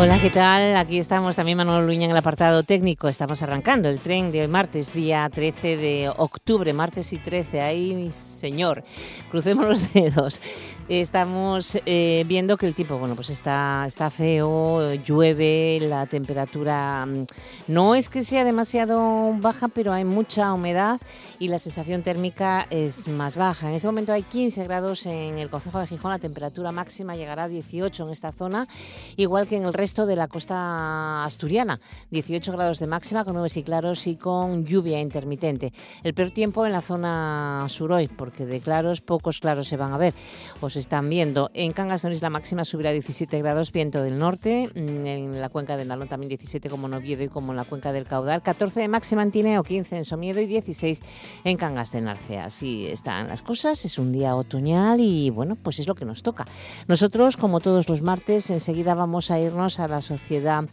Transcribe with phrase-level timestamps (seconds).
[0.00, 0.76] Hola, ¿qué tal?
[0.76, 3.08] Aquí estamos también Manuel Luña en el apartado técnico.
[3.08, 7.60] Estamos arrancando el tren de martes, día 13 de octubre, martes y 13.
[7.60, 8.84] Ahí, señor,
[9.28, 10.40] crucemos los dedos.
[10.88, 17.26] Estamos eh, viendo que el tiempo, bueno, pues está, está feo, llueve, la temperatura mm,
[17.66, 21.00] no es que sea demasiado baja, pero hay mucha humedad
[21.40, 23.68] y la sensación térmica es más baja.
[23.68, 27.42] En este momento hay 15 grados en el Concejo de Gijón, la temperatura máxima llegará
[27.42, 28.68] a 18 en esta zona,
[29.16, 31.80] igual que en el resto de la costa asturiana.
[32.10, 35.72] 18 grados de máxima con nubes y claros y con lluvia intermitente.
[36.02, 39.94] El peor tiempo en la zona sur hoy, porque de claros pocos claros se van
[39.94, 40.14] a ver.
[40.60, 41.50] Os están viendo.
[41.54, 44.70] En Cangas de la máxima subirá a 17 grados, viento del norte.
[44.74, 47.64] Mm, en la cuenca del Nalón también 17 como en Oviedo y como en la
[47.64, 48.42] cuenca del Caudal.
[48.42, 51.00] 14 de máxima en Tineo, 15 en Somiedo y 16
[51.44, 52.44] en Cangas de Narcea.
[52.44, 53.86] Así están las cosas.
[53.86, 56.44] Es un día otoñal y bueno, pues es lo que nos toca.
[56.86, 60.64] Nosotros, como todos los martes, enseguida vamos a irnos a la Sociedad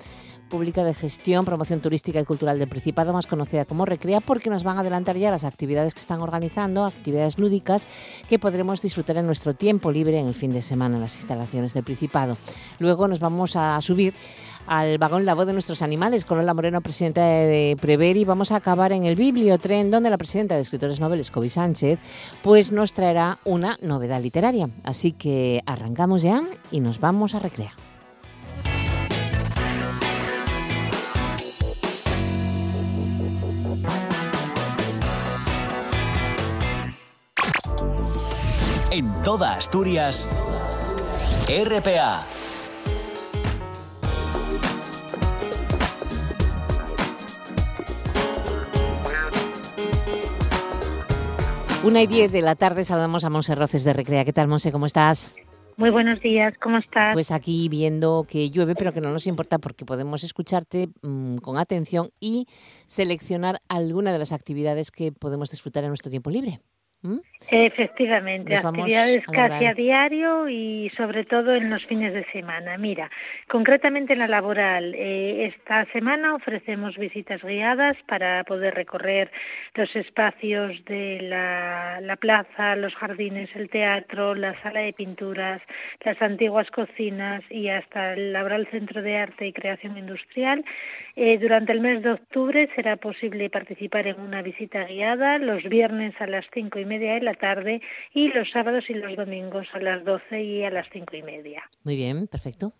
[0.50, 4.64] Pública de Gestión, Promoción Turística y Cultural del Principado, más conocida como Recrea, porque nos
[4.64, 7.88] van a adelantar ya las actividades que están organizando, actividades lúdicas
[8.30, 11.73] que podremos disfrutar en nuestro tiempo libre en el fin de semana en las instalaciones
[11.73, 12.38] del Principado.
[12.80, 14.14] Luego nos vamos a subir
[14.67, 18.52] al vagón La Voz de nuestros animales con Lola Moreno, presidenta de Prever, y vamos
[18.52, 22.00] a acabar en el Bibliotren, donde la presidenta de Escritores Noveles, Kobe Sánchez,
[22.42, 24.69] pues nos traerá una novedad literaria.
[24.84, 27.84] Así que arrancamos ya y nos vamos a Recrea.
[38.95, 40.29] En toda Asturias,
[41.49, 42.25] RPA.
[51.84, 54.23] Una y diez de la tarde saludamos a Monse Roces de Recrea.
[54.23, 54.72] ¿Qué tal, Monse?
[54.72, 55.35] ¿Cómo estás?
[55.75, 57.13] Muy buenos días, ¿cómo estás?
[57.13, 61.57] Pues aquí viendo que llueve, pero que no nos importa porque podemos escucharte mmm, con
[61.57, 62.47] atención y
[62.85, 66.61] seleccionar alguna de las actividades que podemos disfrutar en nuestro tiempo libre.
[67.05, 67.19] ¿Mm?
[67.51, 72.75] Efectivamente, actividades casi a diario y sobre todo en los fines de semana.
[72.77, 73.11] Mira,
[73.47, 79.31] concretamente en la laboral, eh, esta semana ofrecemos visitas guiadas para poder recorrer
[79.75, 85.61] los espacios de la, la plaza, los jardines, el teatro, la sala de pinturas,
[86.03, 90.66] las antiguas cocinas y hasta el laboral Centro de Arte y Creación Industrial.
[91.16, 96.13] Eh, durante el mes de octubre será posible participar en una visita guiada los viernes
[96.19, 97.81] a las cinco y media de la tarde
[98.13, 101.63] y los sábados y los domingos a las 12 y a las cinco y media.
[101.83, 102.73] Muy bien, perfecto.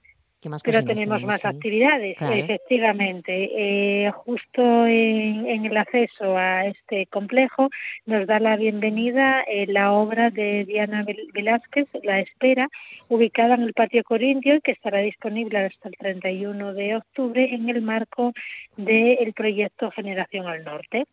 [0.46, 1.48] ¿Qué más Pero tenemos más sí.
[1.48, 2.36] actividades, claro.
[2.36, 3.50] efectivamente.
[3.56, 7.72] Eh, justo en, en, el acceso a este complejo
[8.06, 12.70] nos da la bienvenida eh, la obra de Diana Velázquez, La Espera,
[13.08, 17.82] ubicada en el Patio Corintio, que estará disponible hasta el 31 de octubre en el
[17.82, 18.32] marco
[18.78, 21.06] del proyecto Generación al Norte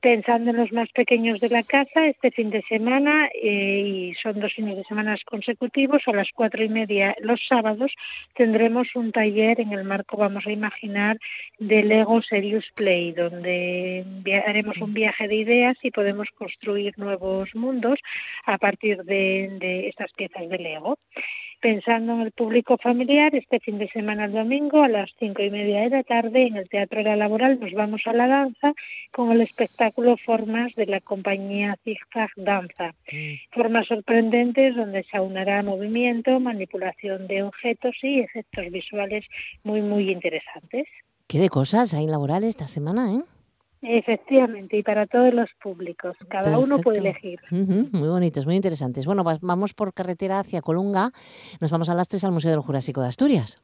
[0.00, 4.40] pensando en los más pequeños de la casa, este fin de semana, eh, y son
[4.40, 7.92] dos fines de semana consecutivos, a las cuatro y media los sábados,
[8.34, 11.18] tendremos un taller en el marco, vamos a imaginar,
[11.58, 14.04] de Lego Serious Play, donde
[14.46, 17.98] haremos un viaje de ideas y podemos construir nuevos mundos
[18.44, 20.98] a partir de, de estas piezas de Lego
[21.60, 25.50] pensando en el público familiar, este fin de semana el domingo a las cinco y
[25.50, 28.72] media de la tarde en el Teatro de la Laboral nos vamos a la danza
[29.12, 32.94] con el espectáculo Formas de la compañía Zigzag Danza.
[33.12, 33.34] Mm.
[33.52, 39.24] Formas sorprendentes donde se aunará movimiento, manipulación de objetos y efectos visuales
[39.64, 40.86] muy, muy interesantes.
[41.26, 43.35] ¿Qué de cosas hay laborales esta semana, eh?
[43.88, 46.16] Efectivamente, y para todos los públicos.
[46.28, 46.60] Cada Perfecto.
[46.60, 47.38] uno puede elegir.
[47.52, 49.06] Uh -huh, muy bonitos, muy interesantes.
[49.06, 51.10] Bueno, vamos por carretera hacia Colunga.
[51.60, 53.62] Nos vamos a las tres al Museo del Jurásico de Asturias.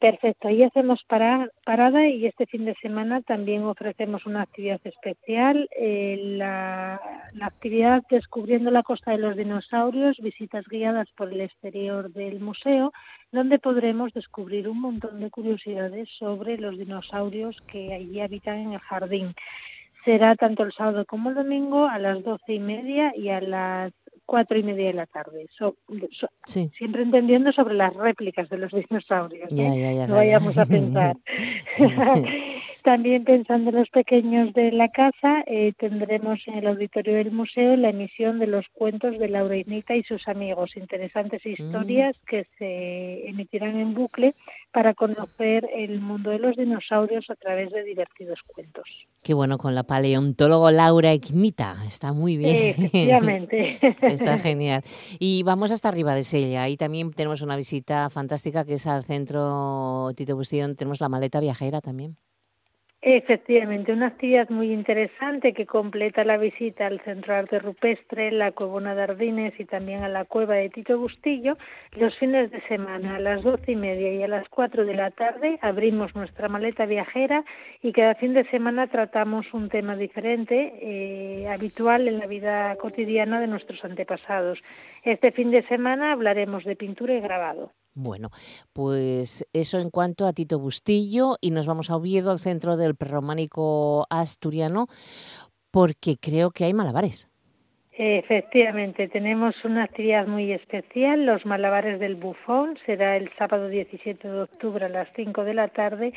[0.00, 5.66] Perfecto, ahí hacemos para, parada y este fin de semana también ofrecemos una actividad especial,
[5.74, 7.00] eh, la,
[7.32, 12.92] la, actividad Descubriendo la Costa de los Dinosaurios, visitas guiadas por el exterior del museo,
[13.32, 18.80] donde podremos descubrir un montón de curiosidades sobre los dinosaurios que allí habitan en el
[18.80, 19.34] jardín.
[20.04, 23.92] Será tanto el sábado como el domingo a las doce y media y a las
[24.28, 25.46] cuatro y media de la tarde.
[25.56, 25.76] So,
[26.12, 26.70] so, sí.
[26.76, 29.48] Siempre entendiendo sobre las réplicas de los dinosaurios.
[29.50, 29.80] Ya, ¿eh?
[29.80, 31.16] ya, ya, no vayamos a pensar.
[32.84, 37.74] También pensando en los pequeños de la casa, eh, tendremos en el auditorio del museo
[37.76, 40.76] la emisión de los cuentos de Laura Inita y sus amigos.
[40.76, 42.26] Interesantes historias mm.
[42.26, 44.34] que se emitirán en bucle
[44.78, 48.84] para conocer el mundo de los dinosaurios a través de divertidos cuentos.
[49.24, 51.84] Qué bueno, con la paleontólogo Laura Ignita.
[51.84, 52.54] Está muy bien.
[52.54, 53.78] Efectivamente.
[54.02, 54.84] Está genial.
[55.18, 56.62] Y vamos hasta arriba de Sella.
[56.62, 60.72] Ahí también tenemos una visita fantástica que es al centro Tito Bustillo.
[60.76, 62.16] Tenemos la maleta viajera también.
[63.00, 68.96] Efectivamente, una actividad muy interesante que completa la visita al Centro Arte Rupestre, la Cuevona
[68.96, 71.56] de Ardines y también a la Cueva de Tito Bustillo.
[71.92, 75.12] Los fines de semana a las doce y media y a las cuatro de la
[75.12, 77.44] tarde abrimos nuestra maleta viajera
[77.82, 83.40] y cada fin de semana tratamos un tema diferente, eh, habitual en la vida cotidiana
[83.40, 84.60] de nuestros antepasados.
[85.04, 87.70] Este fin de semana hablaremos de pintura y grabado.
[88.00, 88.28] Bueno,
[88.72, 92.94] pues eso en cuanto a Tito Bustillo y nos vamos a Oviedo, al centro del
[92.94, 94.86] prerrománico asturiano,
[95.72, 97.28] porque creo que hay malabares.
[97.90, 104.42] Efectivamente, tenemos una actividad muy especial, los malabares del bufón, será el sábado 17 de
[104.42, 106.12] octubre a las 5 de la tarde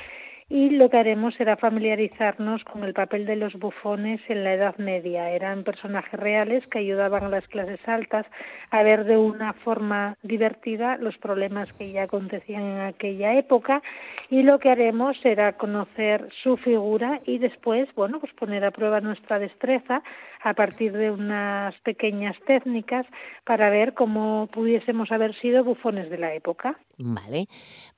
[0.51, 4.77] y lo que haremos será familiarizarnos con el papel de los bufones en la Edad
[4.79, 5.29] Media.
[5.29, 8.25] Eran personajes reales que ayudaban a las clases altas
[8.69, 13.81] a ver de una forma divertida los problemas que ya acontecían en aquella época
[14.29, 18.99] y lo que haremos será conocer su figura y después, bueno, pues poner a prueba
[18.99, 20.03] nuestra destreza
[20.43, 23.05] a partir de unas pequeñas técnicas
[23.45, 26.77] para ver cómo pudiésemos haber sido bufones de la época.
[26.97, 27.45] Vale.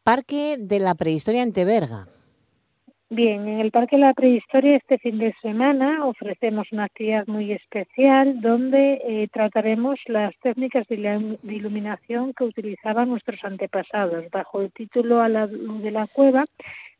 [0.04, 1.52] Parque de la Prehistoria en.
[3.16, 7.52] Bien, en el Parque de la Prehistoria este fin de semana ofrecemos una actividad muy
[7.52, 14.32] especial donde eh, trataremos las técnicas de, iluminación que utilizaban nuestros antepasados.
[14.32, 16.46] Bajo el título A la luz de la cueva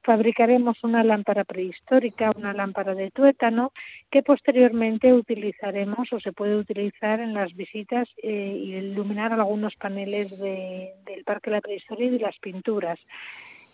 [0.04, 3.72] fabricaremos una lámpara prehistórica, una lámpara de tuétano,
[4.12, 10.40] que posteriormente utilizaremos o se puede utilizar en las visitas eh, y iluminar algunos paneles
[10.40, 13.00] del Parque de la Prehistoria y de las pinturas.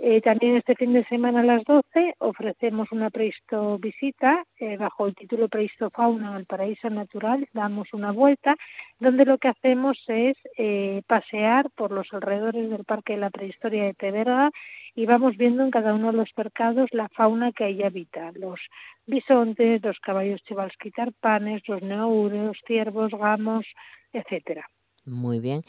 [0.02, 5.08] Eh, también este fin de semana a las 12 ofrecemos una prehisto visita eh, bajo
[5.08, 7.46] el título Prehistofauna en el Paraíso Natural.
[7.52, 8.56] Damos una vuelta
[9.00, 13.84] donde lo que hacemos es eh, pasear por los alrededores del Parque de la Prehistoria
[13.84, 14.52] de Teverga
[14.96, 18.32] y vamos viendo en cada uno de los mercados la fauna que ahí habita.
[18.36, 18.62] Los
[19.06, 23.66] bisontes, los caballos chivalskitarpanes, los neúreos, ciervos, gamos,
[24.14, 24.70] etcétera.
[25.10, 25.64] Muy bien.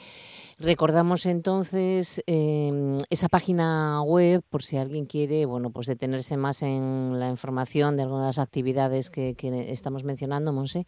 [0.59, 7.19] Recordamos entonces em, esa página web por si alguien quiere, bueno, pues detenerse más en
[7.19, 9.35] la información de algunas actividades que,
[9.69, 10.87] estamos mencionando, Monse.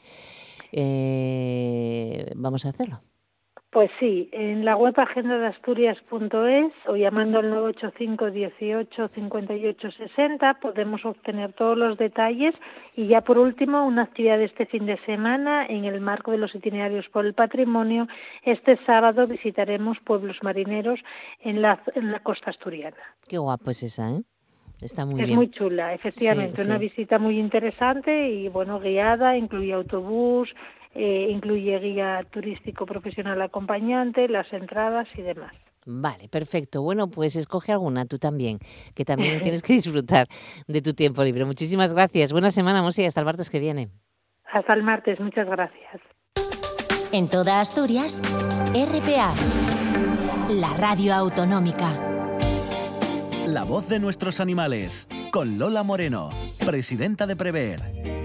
[0.73, 3.03] Eh, vamos a hacerlo.
[3.73, 11.55] Pues sí, en la web agendadeasturias.es o llamando al 985 18 58 60 podemos obtener
[11.55, 12.55] todos los detalles
[12.95, 16.37] y ya por último una actividad de este fin de semana en el marco de
[16.37, 18.09] los itinerarios por el patrimonio.
[18.43, 21.01] Este sábado visitaremos pueblos marineros
[21.41, 22.99] en la, en la costa asturiana.
[23.27, 24.23] Qué guapo es esa, ¿eh?
[24.83, 30.53] Está muy es muy chula, efectivamente, una visita muy interesante y bueno, guiada, incluye autobús,
[30.95, 35.53] eh, incluye guía turístico profesional acompañante, las entradas y demás.
[35.85, 36.83] Vale, perfecto.
[36.83, 38.59] Bueno, pues escoge alguna tú también,
[38.95, 40.27] que también tienes que disfrutar
[40.67, 41.45] de tu tiempo libre.
[41.45, 42.33] Muchísimas gracias.
[42.33, 43.89] Buena semana, Mosi, hasta el martes que viene.
[44.53, 46.01] Hasta el martes, muchas gracias.
[47.11, 48.23] En toda Asturias,
[48.73, 49.35] RPA,
[50.51, 52.09] la radio autonómica.
[53.47, 56.31] La voz de nuestros animales, con Lola Moreno,
[56.65, 58.22] presidenta de Prever.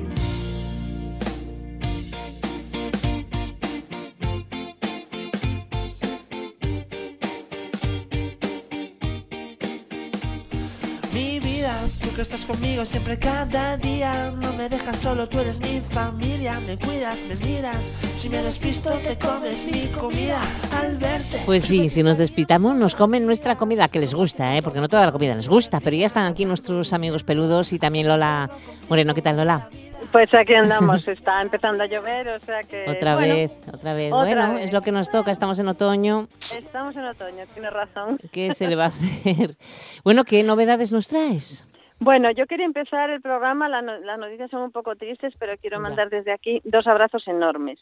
[12.17, 14.31] Que estás conmigo siempre cada día.
[14.31, 16.59] No me dejas solo, tú eres mi familia.
[16.59, 17.93] Me cuidas, me miras.
[18.15, 20.41] Si me despisto, te comes mi comida
[20.75, 21.39] al verte.
[21.45, 24.63] Pues sí, si nos despitamos, nos comen nuestra comida, que les gusta, ¿eh?
[24.63, 25.79] porque no toda la comida les gusta.
[25.79, 28.49] Pero ya están aquí nuestros amigos peludos y también Lola
[28.89, 29.13] Moreno.
[29.13, 29.69] ¿Qué tal, Lola?
[30.11, 32.85] Pues aquí andamos, está empezando a llover, o sea que...
[32.89, 34.09] Otra vez, otra vez.
[34.09, 36.27] bueno, es lo que nos toca, estamos en otoño.
[36.57, 38.17] Estamos en otoño, tienes razón.
[38.31, 39.57] ¿Qué se le va a hacer?
[40.03, 41.66] Bueno, ¿qué novedades nos traes?
[41.99, 46.09] Bueno, yo quería empezar el programa, las noticias son un poco tristes, pero quiero mandar
[46.09, 47.79] desde aquí dos abrazos enormes.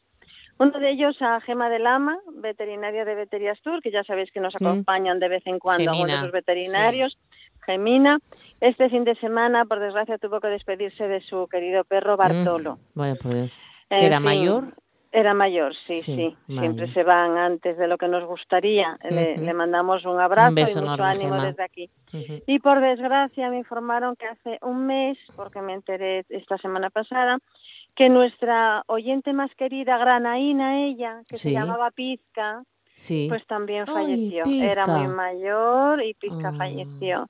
[0.58, 4.40] Uno de ellos a Gema de Lama, veterinaria de Veterias Tour, que ya sabéis que
[4.40, 7.18] nos acompañan de vez en cuando a los veterinarios.
[7.66, 8.20] Gemina,
[8.62, 12.18] este fin de semana, por desgracia, tuvo que despedirse de su querido perro mm.
[12.18, 12.78] Bartolo.
[12.94, 13.52] Pues,
[13.90, 14.76] ¿que era mayor?
[15.18, 16.36] Era mayor, sí, sí.
[16.46, 19.00] Siempre se van antes de lo que nos gustaría.
[19.10, 21.90] le, mandamos un abrazo y mucho ánimo desde aquí.
[22.46, 27.38] Y por desgracia me informaron que hace un mes, porque me enteré esta semana pasada,
[27.96, 32.64] que nuestra oyente más querida, Granaína, ella, que se llamaba Pizca,
[33.30, 34.44] pues también falleció.
[34.46, 37.30] Era muy mayor y Pizca ah, falleció.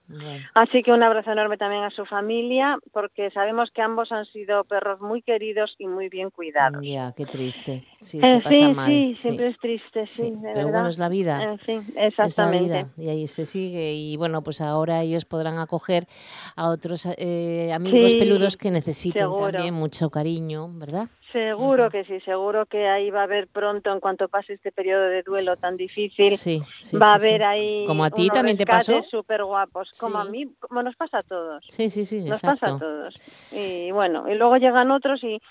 [0.54, 4.64] Así que un abrazo enorme también a su familia, porque sabemos que ambos han sido
[4.66, 6.84] perros muy queridos y muy bien cuidados.
[6.84, 7.84] Ya, qué triste.
[8.00, 8.88] Sí, eh, se pasa mal.
[8.88, 11.42] sí, siempre es triste, sí, de Pero bueno, es la vida.
[11.44, 12.86] En fin, exactamente.
[12.98, 13.94] Y ahí se sigue.
[13.94, 16.08] Y bueno, pues ahora ellos podrán acoger
[16.56, 21.10] a otros eh, amigos peludos que necesiten también mucho cariño, ¿verdad?
[21.36, 25.10] Seguro que sí, seguro que ahí va a haber pronto, en cuanto pase este periodo
[25.10, 26.62] de duelo tan difícil, sí,
[26.94, 29.04] va a haber ahí como a ti también te pasó.
[29.04, 31.66] súper guapos, como a mí, como nos pasa a todos.
[31.68, 33.16] Sí, sí, sí, nos pasa a todos.
[33.52, 35.42] Y bueno, y luego llegan otros y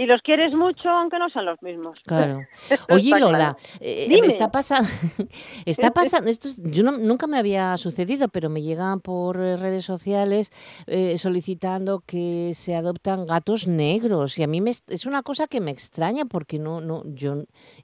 [0.00, 1.94] y los quieres mucho aunque no sean los mismos.
[2.06, 2.40] Claro.
[2.88, 4.88] Oye, Lola, eh, eh, está pasando,
[5.66, 10.52] está pasando, esto yo nunca me había sucedido, pero me llegan por redes sociales
[10.86, 15.60] eh, solicitando que se adoptan gatos negros y a mí me, es una cosa que
[15.60, 17.34] me extraña porque no, no, yo,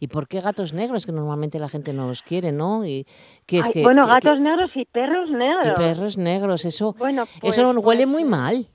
[0.00, 1.04] ¿y por qué gatos negros?
[1.04, 2.86] Que normalmente la gente no los quiere, ¿no?
[2.86, 3.06] Y
[3.44, 5.74] que es que, bueno, gatos negros y perros negros.
[5.78, 8.66] Y perros negros, eso, bueno, eso huele pues muy mal.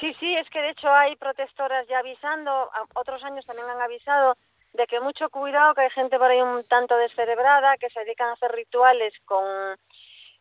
[0.00, 4.36] Sí, sí, es que de hecho hay protestoras ya avisando, otros años también han avisado
[4.72, 8.30] de que mucho cuidado, que hay gente por ahí un tanto descerebrada que se dedican
[8.30, 9.44] a hacer rituales con,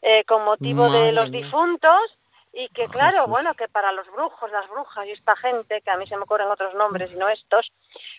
[0.01, 2.18] eh, con motivo de los difuntos
[2.54, 5.98] y que claro, bueno, que para los brujos, las brujas y esta gente, que a
[5.98, 7.72] mí se me ocurren otros nombres y no estos,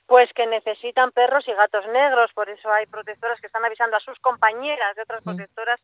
[0.07, 4.01] pues que necesitan perros y gatos negros, por eso hay protectoras que están avisando a
[4.01, 5.25] sus compañeras de otras mm.
[5.25, 5.81] protectoras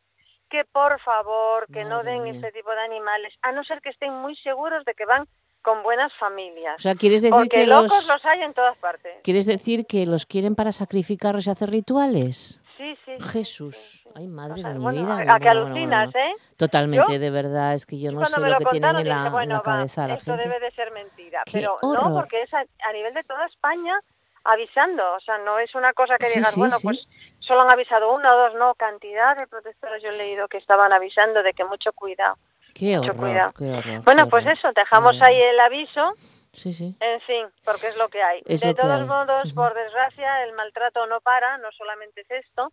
[0.49, 4.13] que por favor que no den este tipo de animales, a no ser que estén
[4.13, 5.27] muy seguros de que van
[5.67, 6.75] con buenas familias.
[6.77, 8.25] O sea, ¿quieres decir Porque que locos los...
[8.25, 9.17] hay en todas partes.
[9.21, 12.61] ¿Quieres decir que los quieren para sacrificarlos y hacer rituales?
[12.77, 13.11] Sí, sí.
[13.19, 14.07] Jesús.
[14.15, 15.25] Ay, madre de mi vida.
[15.27, 16.35] A, que alucinas, ¿eh?
[16.55, 20.07] Totalmente, de verdad, es que yo no sé lo, que tienen en la, la cabeza
[20.07, 21.43] la esto debe de ser mentira.
[21.51, 23.99] Pero no, porque es a, nivel de toda España
[24.45, 25.03] avisando.
[25.15, 27.05] O sea, no es una cosa que digas, bueno, pues
[27.39, 30.93] solo han avisado uno o dos, no, cantidad de protestores yo he leído que estaban
[30.93, 32.37] avisando de que mucho cuidado.
[32.77, 36.13] Qué horror, qué horror, bueno, pues eso, dejamos ahí el aviso.
[36.53, 36.95] Sí, sí.
[36.99, 38.41] En fin, porque es lo que hay.
[38.45, 42.71] de todos modos, por desgracia, el maltrato no para, no solamente es esto.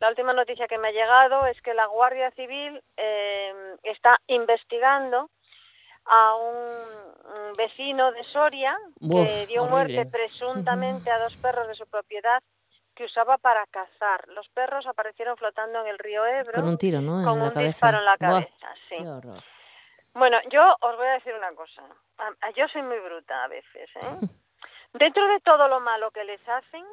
[0.00, 3.52] La última noticia que me ha llegado es que la Guardia Civil eh,
[3.82, 5.30] está investigando
[6.06, 12.42] a un, vecino de Soria que dio muerte presuntamente a dos perros de su propiedad
[13.00, 14.28] que usaba para cazar.
[14.28, 16.52] Los perros aparecieron flotando en el río Ebro.
[16.52, 17.24] Con un tiro, ¿no?
[17.24, 18.96] Con un disparo en la cabeza, sí.
[18.98, 19.42] Qué horror.
[20.12, 21.82] Bueno, yo os voy a decir una cosa.
[22.54, 24.18] Yo soy muy bruta a veces, ¿eh?
[24.92, 26.84] Dentro de todo lo malo que les hacen,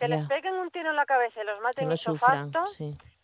[0.00, 2.64] que les peguen un tiro en la cabeza y los maten no facto,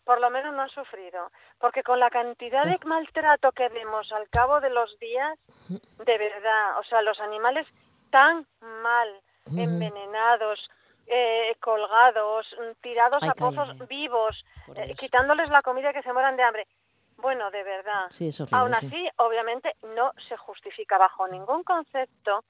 [0.05, 1.29] por lo menos no han sufrido.
[1.59, 6.79] Porque con la cantidad de maltrato que vemos al cabo de los días, de verdad,
[6.79, 7.67] o sea, los animales
[8.11, 9.09] tan mal,
[9.47, 10.69] envenenados,
[11.07, 16.43] eh, colgados, mm, tirados a pozos vivos, eh, quitándoles la comida que se mueran de
[16.43, 16.67] hambre.
[17.17, 18.07] Bueno, de verdad.
[18.51, 22.43] Aún así, obviamente, no se justifica bajo ningún concepto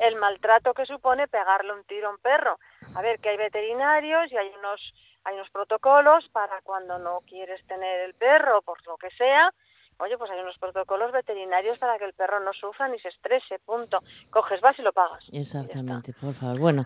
[0.00, 2.58] el maltrato que supone pegarle un tiro a un perro.
[2.94, 7.64] A ver, que hay veterinarios y hay unos, hay unos protocolos para cuando no quieres
[7.66, 9.52] tener el perro, por lo que sea,
[10.00, 13.58] Oye, pues hay unos protocolos veterinarios para que el perro no sufra ni se estrese,
[13.58, 14.00] punto.
[14.30, 15.24] Coges, vas y lo pagas.
[15.32, 16.58] Exactamente, por favor.
[16.58, 16.84] Bueno,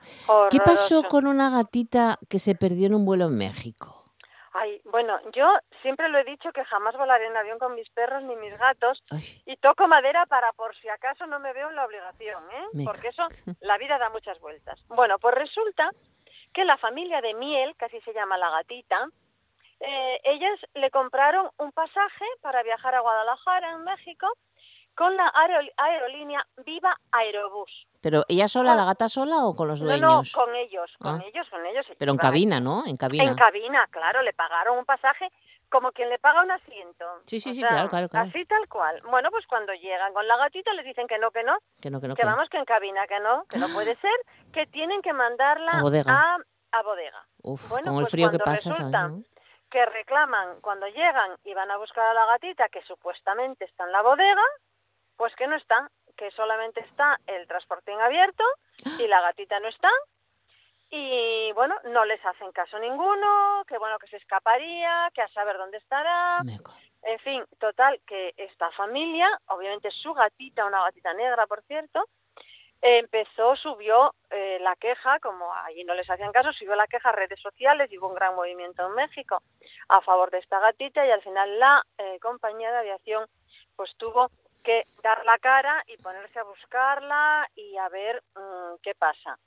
[0.51, 4.03] ¿qué pasó con una gatita que se perdió en un vuelo en México?
[4.55, 5.47] Ay, bueno, yo
[5.81, 9.03] siempre lo he dicho que jamás volaré en avión con mis perros ni mis gatos
[9.47, 12.85] y toco madera para por si acaso no me veo en la obligación, ¿eh?
[12.85, 13.27] Porque eso,
[13.61, 14.79] la vida da muchas vueltas.
[14.89, 15.91] Bueno, pues resulta
[16.53, 19.09] que la familia de Miel, que así se llama la gatita,
[19.85, 24.27] eh, ellas le compraron un pasaje para viajar a Guadalajara, en México,
[24.95, 25.33] con la
[25.77, 27.87] aerolínea Viva Aerobús.
[28.01, 30.01] ¿Pero ella sola, la gata sola o con los dueños?
[30.01, 31.25] No, no con ellos, con ah.
[31.27, 31.87] ellos, con ellos.
[31.99, 32.85] Pero en cabina, ¿no?
[32.87, 33.25] En cabina.
[33.25, 35.29] En cabina, claro, le pagaron un pasaje
[35.71, 37.05] como quien le paga un asiento.
[37.27, 39.01] Sí, sí, sí, claro, claro, Así tal cual.
[39.11, 41.57] Bueno, pues cuando llegan con la gatita les dicen que no, que no.
[41.81, 42.15] Que no, que no.
[42.15, 44.13] Que, vamos, que en cabina, que no, que no puede ser,
[44.53, 46.39] que tienen que mandarla a bodega.
[46.73, 47.27] A, bodega.
[47.43, 48.71] Uf, con el pues frío que pasa,
[49.73, 53.93] que reclaman cuando llegan y van a buscar a la gatita que supuestamente está en
[53.93, 54.45] la bodega,
[55.17, 58.45] pues que no está, que solamente está el transporte en abierto
[58.99, 59.91] y la gatita no está.
[60.91, 65.57] Y bueno, no les hacen caso ninguno, que bueno, que se escaparía, que a saber
[65.57, 66.43] dónde estará.
[67.05, 72.05] En fin, total, que esta familia, obviamente su gatita, una gatita negra, por cierto,
[72.83, 77.13] empezó, subió eh, la queja, como allí no les hacían caso, subió la queja a
[77.13, 79.43] redes sociales y hubo un gran movimiento en México
[79.89, 83.27] a favor de esta gatita y al final la eh, compañía de aviación
[83.77, 84.31] pues tuvo
[84.63, 89.39] que dar la cara y ponerse a buscarla y a ver mm, qué pasa.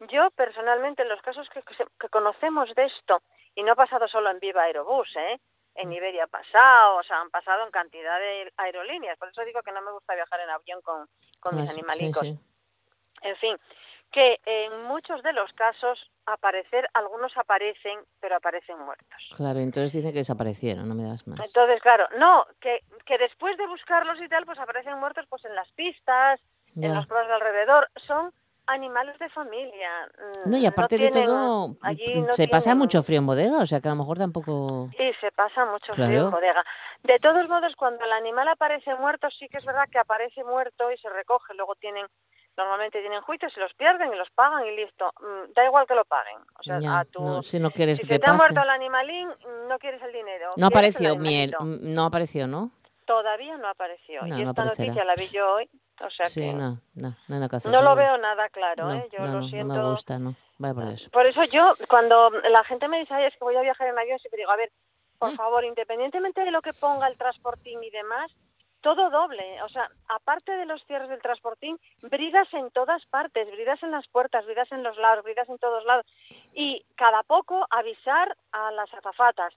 [0.00, 3.22] Yo personalmente en los casos que, que conocemos de esto
[3.54, 5.40] Y no ha pasado solo en Viva Aerobús, ¿eh?
[5.74, 5.92] En mm.
[5.92, 9.18] Iberia ha pasado, o sea, han pasado en cantidad de aerolíneas.
[9.18, 11.08] Por eso digo que no me gusta viajar en avión con,
[11.40, 12.26] con mis animalicos.
[13.22, 13.58] En fin,
[14.10, 19.30] que en muchos de los casos aparecer, algunos aparecen, pero aparecen muertos.
[19.36, 21.40] Claro, entonces dicen que desaparecieron, no me das más.
[21.40, 25.54] Entonces, claro, no, que, que después de buscarlos y tal, pues aparecen muertos pues en
[25.54, 26.40] las pistas,
[26.76, 27.90] en los pueblos de alrededor.
[28.06, 28.32] Son
[28.66, 30.08] animales de familia.
[30.46, 31.76] No, y aparte de todo,
[32.30, 34.88] se pasa mucho frío en bodega, o sea que a lo mejor tampoco...
[34.96, 36.64] Sí, se pasa mucho frío en bodega.
[37.02, 40.90] De todos modos, cuando el animal aparece muerto, sí que es verdad que aparece muerto
[40.90, 42.06] y se recoge, luego tienen
[42.60, 45.12] normalmente tienen juicios, se los pierden y los pagan y listo.
[45.20, 46.38] Mm, da igual que lo paguen.
[46.58, 49.28] O sea, a tu, si no quieres si que te, ha muerto el animalín,
[49.68, 50.50] no quieres el dinero.
[50.56, 52.70] No apareció miel, mm, no apareció, ¿no?
[53.06, 54.24] Todavía no apareció.
[54.26, 55.68] y esta noticia la vi yo hoy.
[56.00, 59.06] O sea sí, que no, no, no, no lo veo nada claro, ¿eh?
[59.12, 59.74] Yo lo siento.
[59.74, 60.34] No me gusta, no.
[60.56, 61.10] Vaya por eso.
[61.10, 63.98] Por eso yo, cuando la gente me dice, Ay, es que voy a viajar en
[63.98, 64.70] avión, siempre digo, a ver,
[65.18, 65.36] por mm.
[65.36, 68.34] favor, independientemente de lo que ponga el transportín y demás,
[68.80, 73.82] todo doble, o sea, aparte de los cierres del transportín, bridas en todas partes, bridas
[73.82, 76.06] en las puertas, bridas en los lados, bridas en todos lados.
[76.54, 79.54] Y cada poco avisar a las azafatas.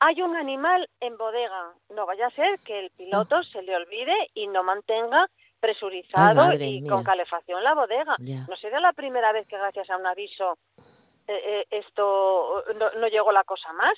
[0.00, 4.30] Hay un animal en bodega, no vaya a ser que el piloto se le olvide
[4.34, 5.28] y no mantenga
[5.60, 8.16] presurizado y con calefacción la bodega.
[8.18, 10.58] No sería la primera vez que gracias a un aviso
[11.26, 13.94] eh, eh, esto no, no llegó la cosa más.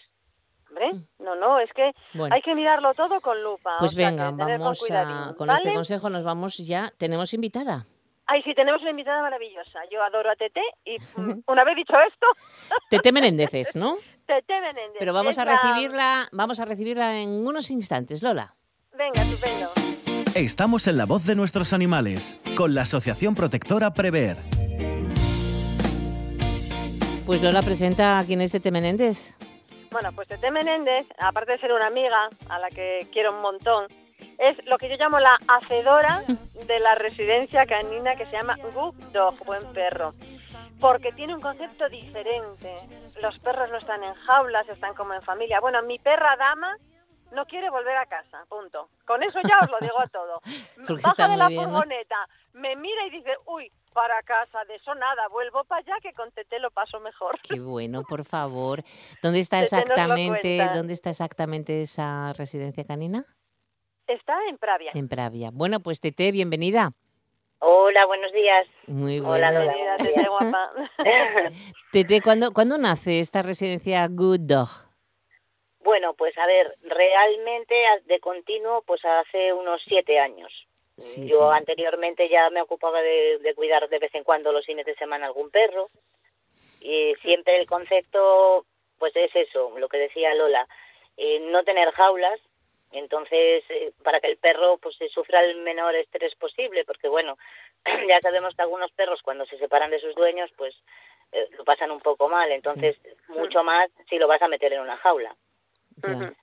[0.69, 1.25] Hombre, mm.
[1.25, 1.93] no, no, es que
[2.31, 3.77] hay que mirarlo todo con lupa.
[3.79, 6.93] Pues venga, vamos a, con este consejo nos vamos ya.
[6.99, 7.87] ¿Tenemos invitada?
[8.27, 9.81] Ay, sí, tenemos una invitada maravillosa.
[9.91, 12.27] Yo adoro a Tete y mm, una vez dicho esto...
[12.91, 13.97] Tete Menéndez, ¿no?
[14.27, 14.97] Tete Menéndez.
[14.99, 18.55] Pero vamos a recibirla, vamos a recibirla en unos instantes, Lola.
[18.93, 19.71] Venga, estupendo.
[20.35, 24.39] Estamos en la voz de nuestros animales, con la Asociación Protectora Prever.
[27.25, 29.35] Pues Lola presenta a quién es Tete Menéndez.
[29.97, 33.87] Bueno, pues Tete Menéndez, aparte de ser una amiga a la que quiero un montón,
[34.37, 36.23] es lo que yo llamo la hacedora
[36.67, 40.11] de la residencia canina que se llama Good Dog, buen perro.
[40.81, 42.75] Porque tiene un concepto diferente.
[43.23, 45.61] Los perros no están en jaulas, están como en familia.
[45.61, 46.77] Bueno, mi perra dama
[47.33, 48.91] no quiere volver a casa, punto.
[49.07, 50.43] Con eso ya os lo digo todo.
[51.03, 52.17] Baja de la furgoneta,
[52.53, 56.31] me mira y dice, uy, para casa, de eso nada, vuelvo para allá que con
[56.33, 57.41] Tete lo paso mejor.
[57.41, 58.83] Qué bueno, por favor.
[59.23, 63.25] ¿Dónde está exactamente, dónde está exactamente esa residencia canina?
[64.07, 64.91] Está en Pravia.
[64.95, 65.49] En Pravia.
[65.51, 66.91] Bueno, pues Tete, bienvenida.
[67.61, 68.67] Hola, buenos días.
[68.87, 70.73] Muy buenos Hola, días, Tete, guapa.
[71.93, 74.69] Tete, ¿cuándo, ¿cuándo nace esta residencia Good Dog?
[75.81, 80.66] Bueno, pues a ver, realmente de continuo, pues hace unos siete años.
[80.99, 85.27] Yo anteriormente ya me ocupaba de, cuidar de vez en cuando los fines de semana
[85.27, 85.91] algún perro.
[86.81, 88.65] Y siempre el concepto
[88.99, 90.67] pues es eso, lo que decía Lola,
[91.19, 92.41] eh, no tener jaulas,
[92.93, 97.37] entonces eh, para que el perro pues se sufra el menor estrés posible, porque bueno,
[98.09, 100.75] ya sabemos que algunos perros cuando se separan de sus dueños pues
[101.33, 102.97] eh, lo pasan un poco mal, entonces
[103.29, 105.37] mucho más si lo vas a meter en una jaula.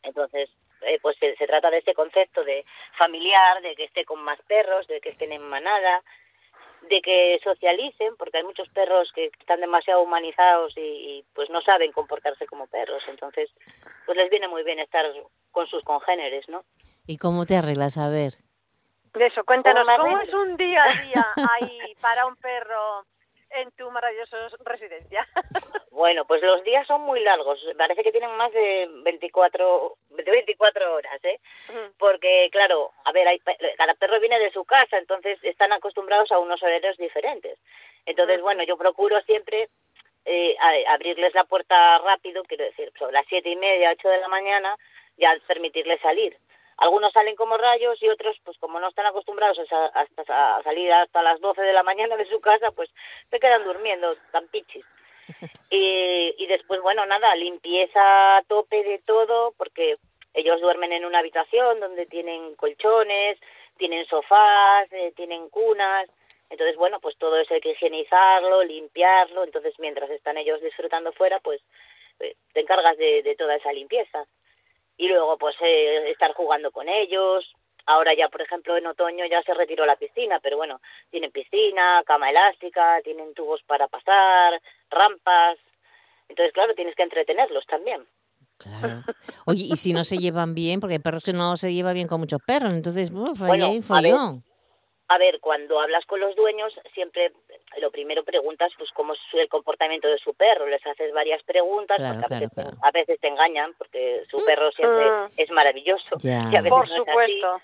[0.04, 0.50] Entonces,
[0.86, 2.66] eh, pues se, trata de este concepto de
[2.98, 6.04] familiar, de que esté con más perros, de que estén en manada,
[6.90, 11.92] de que socialicen, porque hay muchos perros que están demasiado humanizados y, pues no saben
[11.92, 13.50] comportarse como perros, entonces
[14.06, 15.06] pues les viene muy bien estar
[15.52, 16.64] con sus congéneres, ¿no?
[17.08, 18.34] ¿Y cómo te arreglas a ver?
[19.14, 21.26] De eso, cuéntanos, ¿cómo es un día a día
[21.62, 23.06] ahí para un perro
[23.54, 25.28] en tu maravillosa residencia?
[25.94, 27.64] Bueno, pues los días son muy largos.
[27.78, 31.40] Parece que tienen más de 24, de 24 horas, ¿eh?
[32.00, 33.40] Porque, claro, a ver, hay,
[33.78, 37.60] cada perro viene de su casa, entonces están acostumbrados a unos horarios diferentes.
[38.08, 39.70] Entonces, bueno, yo procuro siempre
[40.26, 40.56] eh,
[40.88, 44.76] abrirles la puerta rápido, quiero decir, sobre las siete y media, ocho de la mañana,
[45.18, 46.36] ya permitirles salir.
[46.84, 51.22] Algunos salen como rayos y otros, pues como no están acostumbrados a, a, salir hasta
[51.22, 52.90] las 12 de la mañana de su casa, pues
[53.32, 54.86] se quedan durmiendo, tan pichis.
[55.70, 59.96] Y, y después, bueno, nada, limpieza a tope de todo, porque
[60.34, 63.40] ellos duermen en una habitación donde tienen colchones,
[63.78, 66.10] tienen sofás, eh, tienen cunas.
[66.50, 69.46] Entonces, bueno, pues todo eso hay que higienizarlo, limpiarlo.
[69.46, 71.62] Entonces, mientras están ellos disfrutando fuera, pues
[72.20, 74.28] eh, te encargas de, de toda esa limpieza
[74.98, 77.52] y luego pues eh, estar jugando con ellos.
[77.86, 80.80] Ahora ya, por ejemplo, en otoño ya se retiró la piscina, pero bueno,
[81.10, 85.58] tienen piscina, cama elástica, tienen tubos para pasar, rampas.
[86.30, 88.08] Entonces, claro, tienes que entretenerlos también.
[88.58, 89.04] Claro.
[89.46, 92.08] Oye, y si no se llevan bien, porque hay perros que no se llevan bien
[92.08, 94.16] con muchos perros, entonces, uf, bueno, ahí A ver,
[95.10, 97.34] a ver, cuando hablas con los dueños, siempre
[97.80, 101.98] lo primero preguntas pues cómo es el comportamiento de su perro, les haces varias preguntas,
[101.98, 102.48] porque
[102.82, 104.46] a, veces, te engañan, porque su mm.
[104.46, 105.28] perro siempre mm.
[105.38, 106.18] es maravilloso.
[106.70, 107.62] Por supuesto.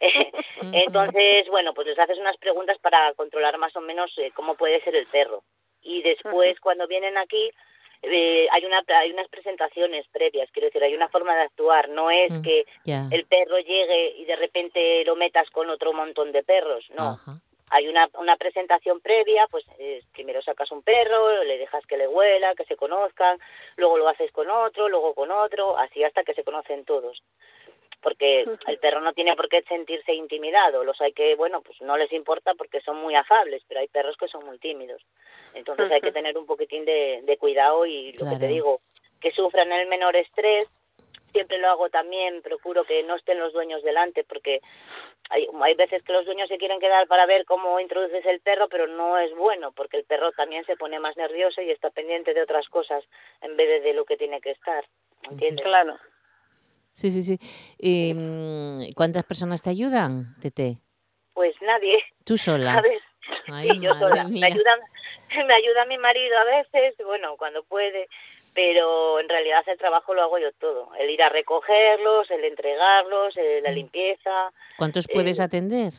[0.72, 4.80] Entonces, bueno, pues les haces unas preguntas para controlar más o menos eh, cómo puede
[4.82, 5.42] ser el perro.
[5.82, 7.50] Y después, cuando vienen aquí,
[8.02, 12.10] eh, hay una hay unas presentaciones previas, quiero decir, hay una forma de actuar, no
[12.10, 12.64] es mm, que
[13.10, 17.18] el perro llegue y de repente lo metas con otro montón de perros, no.
[17.70, 22.08] Hay una, una presentación previa, pues eh, primero sacas un perro, le dejas que le
[22.08, 23.38] huela, que se conozcan,
[23.76, 27.22] luego lo haces con otro, luego con otro, así hasta que se conocen todos
[28.00, 30.84] porque el perro no tiene por qué sentirse intimidado.
[30.84, 34.16] Los hay que, bueno, pues no les importa porque son muy afables, pero hay perros
[34.16, 35.02] que son muy tímidos.
[35.54, 38.80] Entonces hay que tener un poquitín de, cuidado y lo que te digo,
[39.20, 40.68] que sufran el menor estrés.
[41.32, 44.60] Siempre lo hago también, procuro que no estén los dueños delante, porque
[45.30, 48.68] hay, hay veces que los dueños se quieren quedar para ver cómo introduces el perro,
[48.68, 52.34] pero no es bueno, porque el perro también se pone más nervioso y está pendiente
[52.34, 53.04] de otras cosas
[53.42, 54.84] en vez de, de lo que tiene que estar.
[55.30, 55.64] ¿Entiendes?
[55.64, 55.98] Claro.
[56.92, 57.38] Sí, sí, sí.
[57.78, 60.78] Em, ¿Cuántas personas te ayudan, Tete?
[61.32, 61.92] Pues nadie.
[62.24, 62.82] ¿Tú sola?
[63.62, 64.24] sí, yo sola.
[64.24, 64.76] Me ayuda,
[65.46, 68.08] me ayuda mi marido a veces, bueno, cuando puede,
[68.54, 70.90] pero en realidad el trabajo lo hago yo todo.
[70.98, 73.74] El ir a recogerlos, el entregarlos, la mm.
[73.74, 74.52] limpieza.
[74.76, 75.92] ¿Cuántos puedes eh, atender?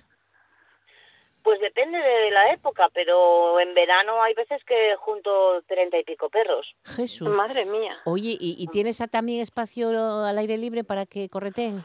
[1.44, 6.30] Pues depende de la época, pero en verano hay veces que junto treinta y pico
[6.30, 6.76] perros.
[6.84, 7.30] Jesús.
[7.36, 7.98] Madre mía.
[8.06, 11.84] Oye, ¿y, tienes también espacio al aire libre para que correten?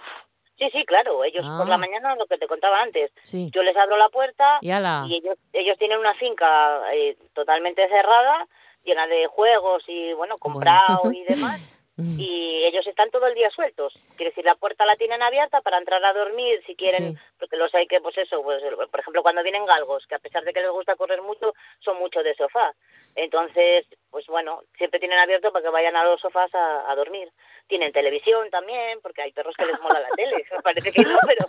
[0.58, 1.24] Sí, sí, claro.
[1.24, 1.78] Ellos por la ah.
[1.78, 3.10] mañana, lo que te contaba antes,
[3.52, 8.46] yo les abro la puerta y, ellos, ellos tienen una finca eh, totalmente cerrada,
[8.84, 11.74] llena de juegos y, bueno, comprado y demás.
[11.96, 12.18] Mm.
[12.18, 13.94] y ellos están todo el día sueltos.
[14.16, 17.72] Quiere decir, la puerta la tienen abierta para entrar a dormir si quieren, porque los
[17.72, 20.60] hay que, pues eso, pues, por ejemplo, cuando vienen galgos, que a pesar de que
[20.60, 22.74] les gusta correr mucho, son mucho de sofá.
[23.14, 27.30] Entonces, pues bueno, siempre tienen abierto para que vayan a los sofás a, a dormir.
[27.68, 31.46] Tienen televisión también, porque hay perros que les mola la tele, parece que no, pero...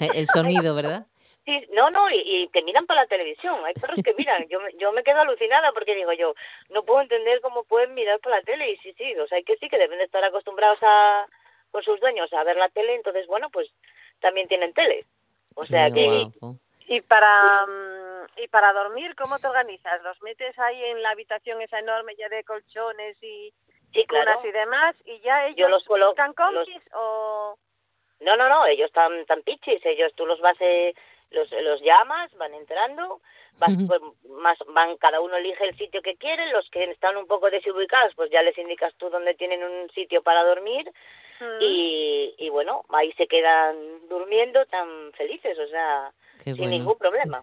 [0.14, 1.06] El sonido, ¿verdad?
[1.44, 3.62] Sí, no, no, y, que miran para la televisión.
[3.64, 4.46] Hay perros que miran.
[4.48, 6.34] Yo, yo me quedo alucinada porque digo yo,
[6.70, 8.70] no puedo entender cómo pueden mirar por la tele.
[8.70, 11.26] Y sí, sí, o sea, que sí, que deben de estar acostumbrados a,
[11.70, 12.94] con sus dueños a ver la tele.
[12.94, 13.70] Entonces, bueno, pues
[14.20, 15.04] también tienen tele.
[15.54, 16.28] O sea que...
[16.86, 18.04] Y para mm,
[18.36, 20.02] y para dormir, ¿cómo te organizas?
[20.02, 23.52] ¿Los metes ahí en la habitación esa enorme ya de colchones y,
[23.92, 24.96] y y demás?
[25.04, 27.56] ¿Y ya ellos los están confis o...?
[28.20, 29.84] No, no, no, ellos están tan pichis.
[29.84, 30.56] Ellos tú los vas...
[30.60, 30.94] Eh,
[31.34, 33.20] los, los llamas, van entrando,
[33.58, 37.26] vas, pues, más, van, cada uno elige el sitio que quiere, los que están un
[37.26, 40.90] poco desubicados, pues ya les indicas tú dónde tienen un sitio para dormir
[41.60, 46.12] y, y bueno, ahí se quedan durmiendo tan felices, o sea,
[46.44, 47.42] sin ningún problema.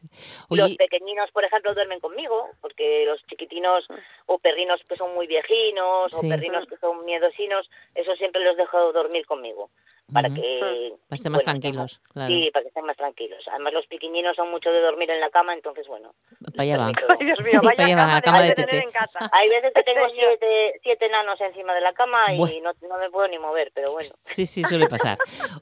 [0.50, 3.86] Los pequeñinos, por ejemplo, duermen conmigo, porque los chiquitinos
[4.28, 8.92] o perrinos que son muy viejinos o perrinos que son miedosinos, eso siempre los dejo
[8.94, 9.70] dormir conmigo
[10.14, 10.96] para que...
[11.08, 13.44] Para estén más tranquilos, Sí, para que estén más tranquilos.
[13.50, 16.14] Además, los pequeñinos son mucho de dormir en la cama, entonces, bueno...
[16.56, 16.94] Para allá van.
[17.20, 18.84] Ay, Dios mío, vaya cama, cama de, tete.
[19.34, 23.10] Hay veces que tengo siete, siete enanos encima de la cama y no, no, me
[23.10, 24.10] puedo ni mover, pero bueno.
[24.22, 25.18] Sí, sí, suele pasar.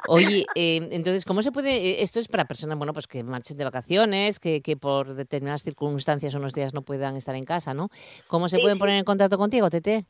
[0.08, 1.72] Oye, eh, entonces, ¿cómo se puede...?
[1.72, 5.64] Eh, esto es para personas, bueno, pues que marchen de vacaciones, que, que por determinadas
[5.64, 7.90] circunstancias unos días no puedan estar en casa, ¿no?
[8.28, 10.06] ¿Cómo se pueden poner en contacto contigo, Tete?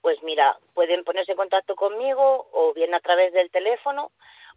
[0.00, 4.10] Pues mira, pueden ponerse en contacto conmigo o bien a través del teléfono,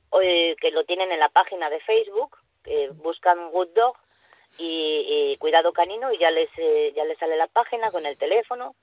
[0.10, 3.98] o, eh, que lo tienen en la página de Facebook, que buscan Good Dog
[4.58, 8.76] y, Cuidado Canino y ya les, eh, ya les sale la página con el teléfono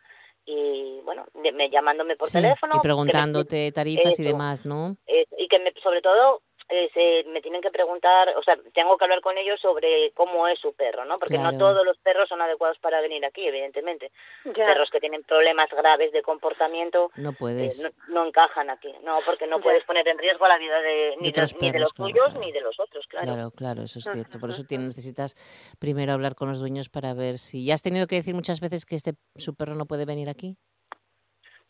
[0.45, 2.77] y bueno, me, llamándome por teléfono.
[2.77, 4.97] Y preguntándote tarifas y demás, ¿no?
[5.07, 9.21] y que me, sobre todo eh, me tienen que preguntar, o sea, tengo que hablar
[9.21, 11.19] con ellos sobre cómo es su perro, ¿no?
[11.19, 14.11] Porque no todos los perros son adecuados para venir aquí, evidentemente.
[14.55, 19.47] Perros que tienen problemas graves de comportamiento no puedes, eh, no, encajan aquí, no, porque
[19.47, 22.53] no puedes poner en riesgo la vida de, ni, de, ni de los tuyos ni
[22.53, 23.27] de los otros, claro.
[23.27, 24.39] Claro, claro, eso es cierto.
[24.39, 25.35] Por eso necesitas
[25.79, 28.85] primero hablar con los dueños para ver si ya has tenido que decir muchas veces
[28.85, 30.57] que este su perro no puede venir aquí.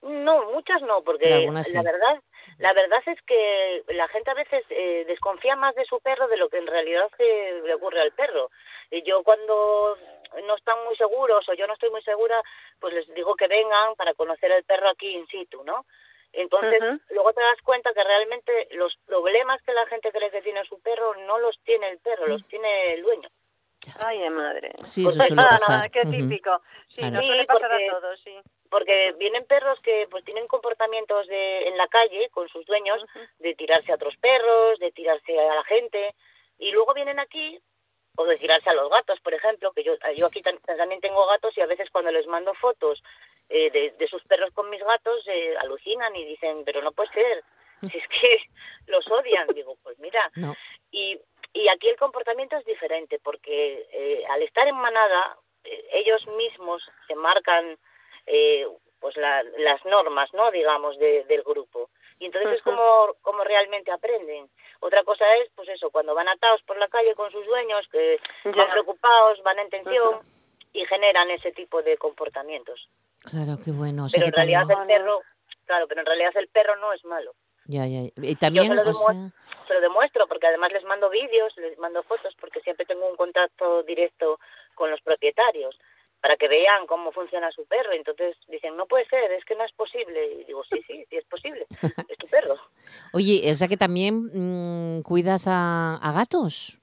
[0.03, 2.23] No, muchas no, porque la verdad
[2.59, 6.37] la verdad es que la gente a veces eh, desconfía más de su perro de
[6.37, 8.51] lo que en realidad le ocurre al perro.
[8.91, 9.97] Y yo cuando
[10.45, 12.43] no están muy seguros o yo no estoy muy segura,
[12.81, 15.87] pues les digo que vengan para conocer el perro aquí in situ, ¿no?
[16.33, 20.63] Entonces, luego te das cuenta que realmente los problemas que la gente cree que tiene
[20.65, 23.29] su perro no los tiene el perro, los tiene el dueño.
[24.01, 24.73] Ay, madre.
[24.85, 25.91] Sí, eso suele pasar.
[25.91, 26.63] qué típico.
[26.89, 28.37] Sí, no suele pasar a todos, sí
[28.71, 33.05] porque vienen perros que pues tienen comportamientos de en la calle con sus dueños
[33.39, 36.15] de tirarse a otros perros, de tirarse a la gente
[36.59, 37.59] y luego vienen aquí
[38.17, 41.57] o de tirarse a los gatos, por ejemplo, que yo, yo aquí también tengo gatos
[41.57, 43.03] y a veces cuando les mando fotos
[43.49, 47.11] eh, de, de, sus perros con mis gatos eh, alucinan y dicen, pero no puede
[47.13, 47.45] ser,
[47.81, 48.41] si es que
[48.87, 49.47] los odian.
[49.55, 50.31] Digo, pues mira,
[50.91, 51.17] y,
[51.63, 55.37] y aquí el comportamiento es diferente porque eh, al estar en manada,
[55.93, 57.79] ellos mismos se marcan
[59.01, 60.51] pues las normas, ¿no?
[60.51, 61.91] Digamos, del grupo.
[62.19, 64.51] Y entonces es como, como realmente aprenden.
[64.81, 68.21] Otra cosa es, pues eso, cuando van atados por la calle con sus dueños, que
[68.45, 70.21] van preocupados, van en tensión
[70.73, 72.89] y generan ese tipo de comportamientos.
[73.25, 74.07] Claro, qué bueno.
[74.13, 75.21] pero en realidad el perro,
[75.67, 77.35] claro, pero en realidad el perro no es malo.
[77.69, 78.01] Ya, ya.
[78.17, 82.61] Y también, Yo se lo, demuestro, porque además les mando vídeos, les mando fotos, porque
[82.61, 84.41] siempre tengo un contacto directo
[84.75, 85.79] con los propietarios
[86.23, 87.93] para que vean cómo funciona su perro.
[87.93, 90.33] Entonces dicen, no puede ser, es que no es posible.
[90.41, 91.67] Y digo, sí, sí, sí es posible,
[92.09, 92.57] es tu perro.
[93.13, 96.81] Oye, o sea que también mm, cuidas a, gatos.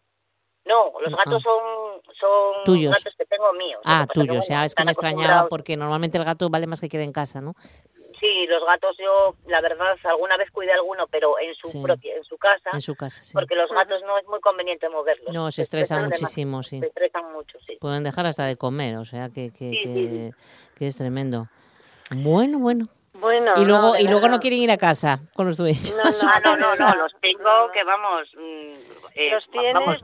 [0.66, 1.50] No, los ah, gatos ah.
[1.50, 2.94] son, son tuyos.
[2.96, 3.82] gatos que tengo míos.
[3.86, 7.04] Ah, tuyos, ya, es que me extrañaba porque normalmente el gato vale más que quede
[7.04, 7.56] en casa, ¿no?
[8.26, 12.24] Sí, los gatos yo, la verdad, alguna vez cuidé alguno, pero en su propia, en
[12.24, 12.72] su casa.
[12.74, 13.34] En su casa, sí.
[13.34, 15.32] Porque los gatos no es muy conveniente moverlos.
[15.32, 16.80] No, se, estresan, muchísimo, sí.
[16.80, 17.78] Se estresan mucho, sí.
[17.80, 20.32] Pueden dejar hasta de comer, o sea que, que,
[20.76, 21.48] que, es tremendo.
[22.10, 22.88] Bueno, bueno.
[23.14, 25.94] Bueno, y luego no, y luego no quieren ir a casa con los dueños.
[25.96, 28.28] No, no, no, no, los tengo que vamos.
[28.36, 28.72] Mm,
[29.16, 30.02] eh, los tienes,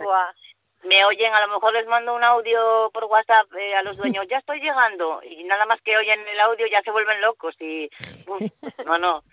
[0.83, 4.27] me oyen, a lo mejor les mando un audio por WhatsApp eh, a los dueños,
[4.29, 7.89] ya estoy llegando, y nada más que oyen el audio ya se vuelven locos y
[8.85, 9.23] no, no,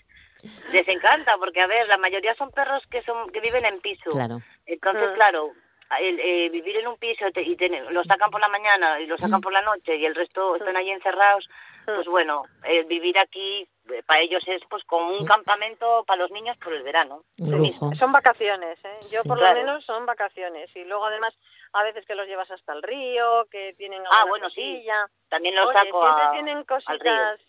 [0.73, 4.11] les encanta porque a ver, la mayoría son perros que son que viven en piso,
[4.11, 4.41] claro.
[4.67, 5.15] entonces mm.
[5.15, 5.53] claro,
[6.01, 7.57] el, eh, vivir en un piso y
[7.91, 10.77] los sacan por la mañana y los sacan por la noche y el resto están
[10.77, 11.49] ahí encerrados,
[11.87, 12.11] pues mm.
[12.11, 13.69] bueno, el vivir aquí eh,
[14.07, 17.23] para ellos es pues como un campamento para los niños por el verano.
[17.99, 18.97] Son vacaciones, ¿eh?
[19.11, 21.35] yo por lo menos son vacaciones y luego además
[21.73, 24.85] a veces que los llevas hasta el río, que tienen ah bueno sí,
[25.29, 27.41] también los saco siempre tienen cositas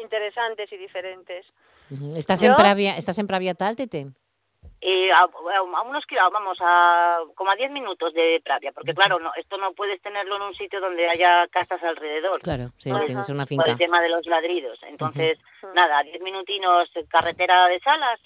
[0.00, 1.46] interesantes y diferentes.
[2.16, 4.06] ¿Estás en Pravia, estás en Pravia Tal, Tete?
[4.84, 5.26] Eh, a,
[5.84, 10.02] unos vamos a como a 10 minutos de Pravia, porque claro, no, esto no puedes
[10.02, 12.40] tenerlo en un sitio donde haya casas alrededor.
[12.42, 13.62] Claro, sí, tienes una finca.
[13.62, 14.80] Por el tema de los ladridos.
[14.82, 15.38] Entonces,
[15.76, 18.18] nada, 10 minutinos carretera de Salas,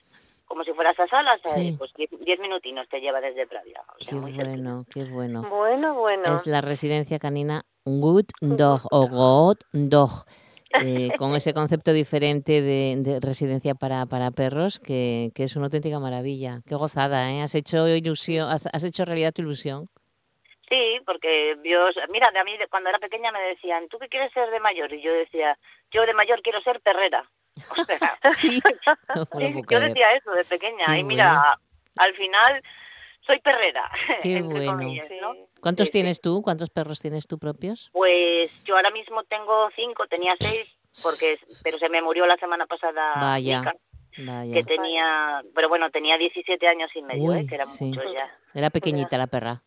[0.47, 3.83] como si fueras a Salas, eh, pues 10 minutinos te lleva desde Pravia.
[3.99, 5.43] qué bueno, qué bueno.
[5.51, 6.33] Bueno, bueno.
[6.33, 10.25] Es la residencia canina Good Dog o God Dog.
[10.83, 15.99] Eh, con ese concepto diferente de, residencia para, para perros, que, que, es una auténtica
[15.99, 16.61] maravilla.
[16.67, 17.43] Qué gozada, ¿eh?
[17.43, 19.89] Has hecho ilusión, has, hecho realidad tu ilusión.
[20.69, 24.51] Sí, porque Dios, mira, a mí cuando era pequeña me decían, ¿tú qué quieres ser
[24.51, 24.93] de mayor?
[24.93, 25.57] Y yo decía,
[25.93, 27.25] yo de mayor quiero ser perrera.
[28.35, 28.61] sí,
[29.71, 31.59] yo decía eso de pequeña y mira,
[31.97, 32.63] al final
[33.27, 33.91] soy perrera.
[34.23, 35.46] Qué bueno.
[35.61, 36.43] ¿Cuántos tienes tú?
[36.43, 37.91] ¿Cuántos perros tienes tú propios?
[37.93, 40.67] Pues yo ahora mismo tengo cinco, tenía seis,
[41.03, 43.15] porque pero se me murió la semana pasada.
[43.21, 43.75] Vaya.
[44.17, 47.47] Que tenía, pero bueno, tenía 17 años y medio, ¿eh?
[47.47, 48.31] que era mucho ya.
[48.55, 49.63] Era pequeñita la perra.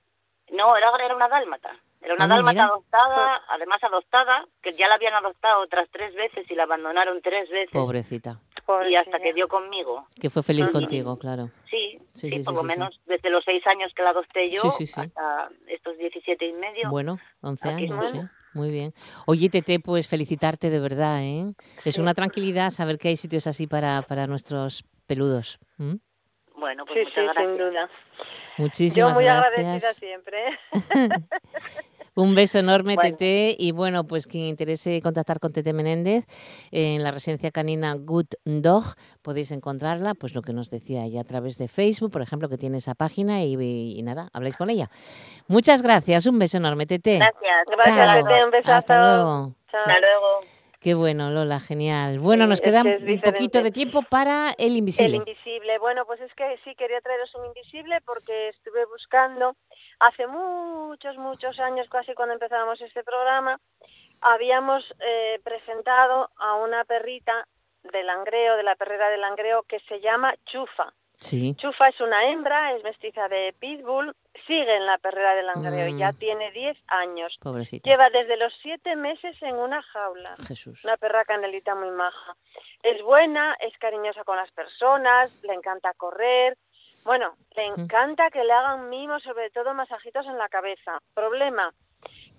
[0.51, 1.77] No, era, era una dálmata.
[2.01, 6.49] Era una ah, dálmata adoptada, además adoptada, que ya la habían adoptado otras tres veces
[6.49, 7.71] y la abandonaron tres veces.
[7.73, 8.39] Pobrecita.
[8.87, 10.07] Y hasta que dio conmigo.
[10.19, 11.49] Que fue feliz contigo, claro.
[11.69, 15.49] Sí, sí, sí, por lo menos desde los seis años que la adopté yo hasta
[15.67, 16.89] estos diecisiete y medio.
[16.89, 18.19] Bueno, once años, sí.
[18.53, 18.93] Muy bien.
[19.27, 21.53] Oye, Tete, pues felicitarte de verdad, ¿eh?
[21.85, 25.59] Es una tranquilidad saber que hay sitios así para, para nuestros peludos.
[26.55, 27.45] Bueno, pues muchas gracias.
[27.45, 27.89] sin duda.
[28.57, 30.59] Muchísimas Yo muy agradecida siempre.
[32.15, 33.55] Un beso enorme, Tete.
[33.57, 36.25] Y bueno, pues quien interese contactar con Tete Menéndez
[36.71, 41.25] en la residencia canina Good Dog, podéis encontrarla, pues lo que nos decía ella a
[41.25, 44.89] través de Facebook, por ejemplo, que tiene esa página y, nada, habláis con ella.
[45.47, 46.25] Muchas gracias.
[46.25, 47.17] Un beso enorme, Tete.
[47.17, 47.65] Gracias.
[47.67, 48.45] Gracias, Tete.
[48.45, 48.71] Un beso.
[48.71, 49.55] Hasta luego.
[49.67, 50.59] Hasta luego.
[50.79, 52.19] Qué bueno, Lola, genial.
[52.19, 55.17] Bueno, nos queda un poquito de tiempo para el invisible.
[55.17, 55.77] El invisible.
[55.77, 59.57] Bueno, pues es que sí quería traeros un invisible porque estuve buscando
[59.99, 63.59] hace muchos, muchos años, casi cuando empezábamos este programa,
[64.21, 67.47] habíamos eh, presentado a una perrita
[67.83, 70.93] de Langreo, de la perrera de Langreo, que se llama Chufa.
[71.19, 74.15] Chufa es una hembra, es mestiza de Pitbull,
[74.47, 76.17] sigue en la perrera de Langreo y ya mm.
[76.17, 77.37] tiene 10 años.
[77.41, 77.89] Pobrecita.
[77.89, 80.37] Lleva desde los 7 meses en una jaula.
[80.47, 80.83] Jesús.
[80.85, 82.37] Una perra canelita muy maja.
[82.83, 86.57] Es buena, es cariñosa con las personas, le encanta correr.
[87.09, 90.99] Bueno, le encanta que le hagan mimos, sobre todo masajitos en la cabeza.
[91.15, 91.73] Problema,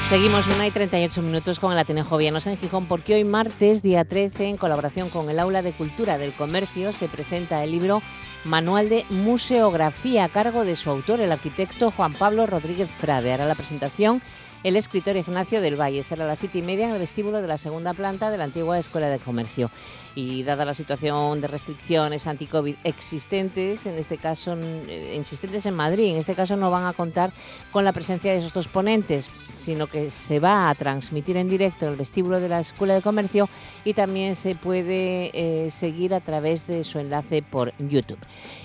[0.08, 4.06] Seguimos una y 38 minutos con el Ateneo Jovianos en Gijón porque hoy martes, día
[4.06, 8.02] 13, en colaboración con el Aula de Cultura del Comercio, se presenta el libro
[8.44, 13.34] Manual de Museografía a cargo de su autor, el arquitecto Juan Pablo Rodríguez Frade.
[13.34, 14.22] Hará la presentación
[14.62, 16.02] el escritor Ignacio del Valle.
[16.02, 18.44] Será a las siete y media en el vestíbulo de la segunda planta de la
[18.44, 19.70] antigua Escuela de Comercio.
[20.14, 26.06] Y dada la situación de restricciones anti-COVID existentes, en este caso eh, insistentes en Madrid,
[26.06, 27.32] en este caso no van a contar
[27.72, 31.86] con la presencia de esos dos ponentes, sino que se va a transmitir en directo
[31.86, 33.48] en el vestíbulo de la Escuela de Comercio
[33.84, 38.18] y también se puede eh, seguir a través de su enlace por YouTube.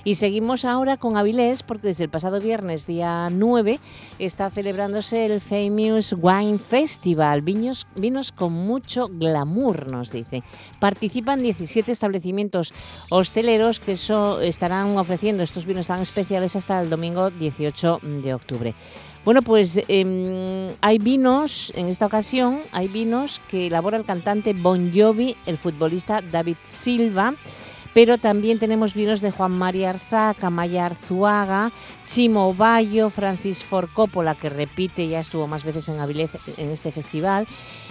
[0.03, 3.79] Y seguimos ahora con Avilés, porque desde el pasado viernes, día 9,
[4.17, 5.41] está celebrándose el
[5.91, 10.43] Wine Festival, vinos, vinos con mucho glamour, nos dice.
[10.79, 12.73] Participan 17 establecimientos
[13.09, 13.97] hosteleros que
[14.41, 18.73] estarán ofreciendo estos vinos tan especiales hasta el domingo 18 de octubre.
[19.23, 24.91] Bueno, pues em, hay vinos, en esta ocasión, hay vinos que elabora el cantante Bon
[24.93, 27.33] Jovi, el futbolista David Silva,
[27.95, 31.71] pero también tenemos vinos de Juan María Arzaca, Maya Arzuaga,
[32.05, 36.91] Chimo Bayo, Francis Ford Coppola, que repite, ya estuvo más veces en Avilés en este
[36.91, 37.47] festival,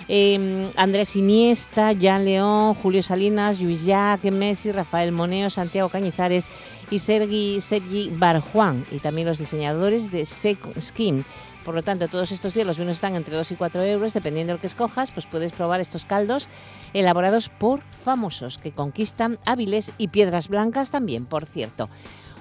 [0.07, 6.49] em, Andrés Iniesta, Jan León, Julio Salinas, Luis Jacques, Messi, Rafael Moneo, Santiago Cañizares
[6.91, 11.25] y Sergi, Sergi Barjuan, y también los diseñadores de Second Skin.
[11.65, 14.53] Por lo tanto, todos estos días los vinos están entre 2 y 4 euros, dependiendo
[14.53, 16.49] del que escojas, pues puedes probar estos caldos
[16.93, 21.89] elaborados por famosos que conquistan Áviles y Piedras Blancas también, por cierto.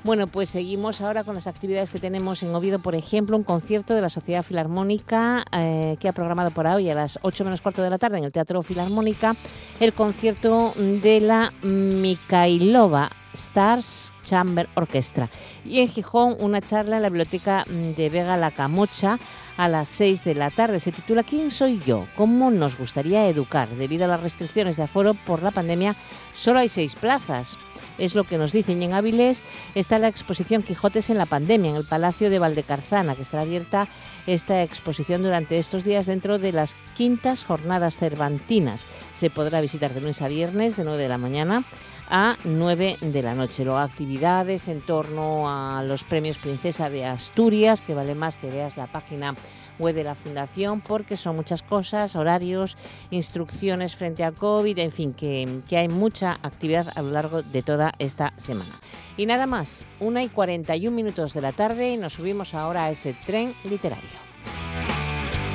[0.04, 3.96] Bueno, pues seguimos ahora con las actividades que tenemos en Oviedo, por ejemplo, un concierto
[3.96, 7.82] de la Sociedad Filarmónica eh, que ha programado para hoy a las 8 menos cuarto
[7.82, 9.38] de la tarde en el Teatro Filarmónica
[9.80, 15.30] el concierto de la Mikhailova Stars Chamber Orchestra.
[15.66, 19.20] Y en Gijón, una charla en la biblioteca de Vega La Camocha
[19.58, 20.80] a las 6 de la tarde.
[20.80, 22.08] Se titula ¿Quién soy yo?
[22.16, 23.68] ¿Cómo nos gustaría educar?
[23.70, 25.96] Debido a las restricciones de aforo por la pandemia,
[26.34, 27.58] solo hay seis plazas.
[27.98, 28.82] Es lo que nos dicen.
[28.82, 29.44] Y en Áviles
[29.76, 33.88] está la exposición Quijotes en la pandemia, en el Palacio de Valdecarzana, que estará abierta
[34.26, 38.88] esta exposición durante estos días dentro de las quintas jornadas cervantinas.
[39.14, 41.64] Se podrá visitar de lunes a viernes de 9 de la mañana
[42.10, 43.64] a 9 de la noche.
[43.64, 48.78] Luego actividades en torno a los premios Princesa de Asturias, que vale más que veas
[48.78, 49.36] la página
[49.80, 52.78] web de la Fundación, porque son muchas cosas, horarios,
[53.12, 57.64] instrucciones frente al COVID, en fin, que, que hay mucha actividad a lo largo de
[57.64, 58.74] toda esta semana.
[59.18, 62.92] Y nada más, una y 41 minutos de la tarde y nos subimos ahora a
[62.92, 64.24] ese tren literario.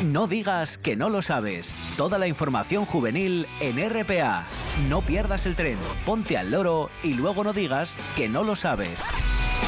[0.03, 1.77] No digas que no lo sabes.
[1.97, 4.45] Toda la información juvenil en RPA.
[4.89, 5.77] No pierdas el tren,
[6.07, 9.03] ponte al loro y luego no digas que no lo sabes.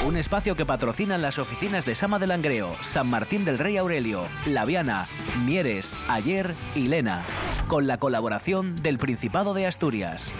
[0.06, 4.22] Un espacio que patrocinan las oficinas de Sama de Langreo, San Martín del Rey Aurelio,
[4.46, 5.06] Laviana,
[5.44, 7.24] Mieres, Ayer y Lena,
[7.68, 10.32] con la colaboración del Principado de Asturias.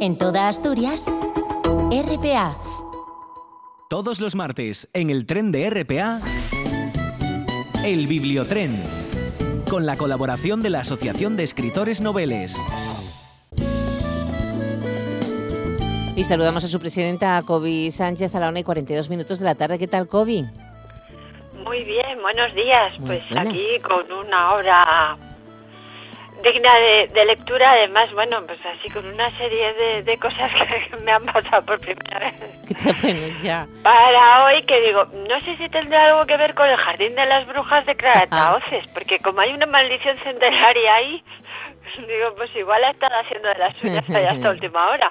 [0.00, 1.06] En toda Asturias,
[1.90, 2.56] RPA.
[3.90, 6.20] Todos los martes, en el tren de RPA.
[7.84, 8.82] El Bibliotren,
[9.68, 12.56] con la colaboración de la Asociación de Escritores Noveles.
[16.20, 19.54] Y saludamos a su presidenta, Kobe Sánchez, a la 1 y 42 minutos de la
[19.54, 19.78] tarde.
[19.78, 20.44] ¿Qué tal, Kobe?
[21.64, 22.92] Muy bien, buenos días.
[23.06, 25.16] pues aquí con una hora
[26.44, 26.74] digna
[27.14, 31.64] de, lectura, además, bueno, pues así con una serie de, cosas que me han pasado
[31.64, 32.34] por primera vez.
[32.68, 33.66] ¿Qué ya?
[33.82, 37.24] Para hoy, que digo, no sé si tendrá algo que ver con el Jardín de
[37.24, 41.24] las Brujas de Clara Taoces, porque como hay una maldición centenaria ahí,
[41.96, 45.10] digo, pues igual ha estado haciendo de las suyas hasta última hora.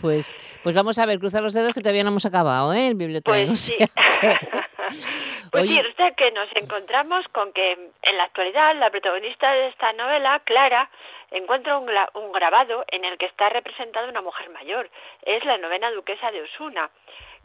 [0.00, 2.88] Pues, pues vamos a ver, cruzar los dedos que todavía no hemos acabado, ¿eh?
[2.88, 3.32] El biblioteca.
[5.52, 5.68] Pues sí.
[5.68, 7.72] pues sí, o que nos encontramos con que
[8.02, 10.90] en la actualidad la protagonista de esta novela, Clara,
[11.30, 14.90] encuentra un, un grabado en el que está representada una mujer mayor.
[15.22, 16.90] Es la novena duquesa de Osuna,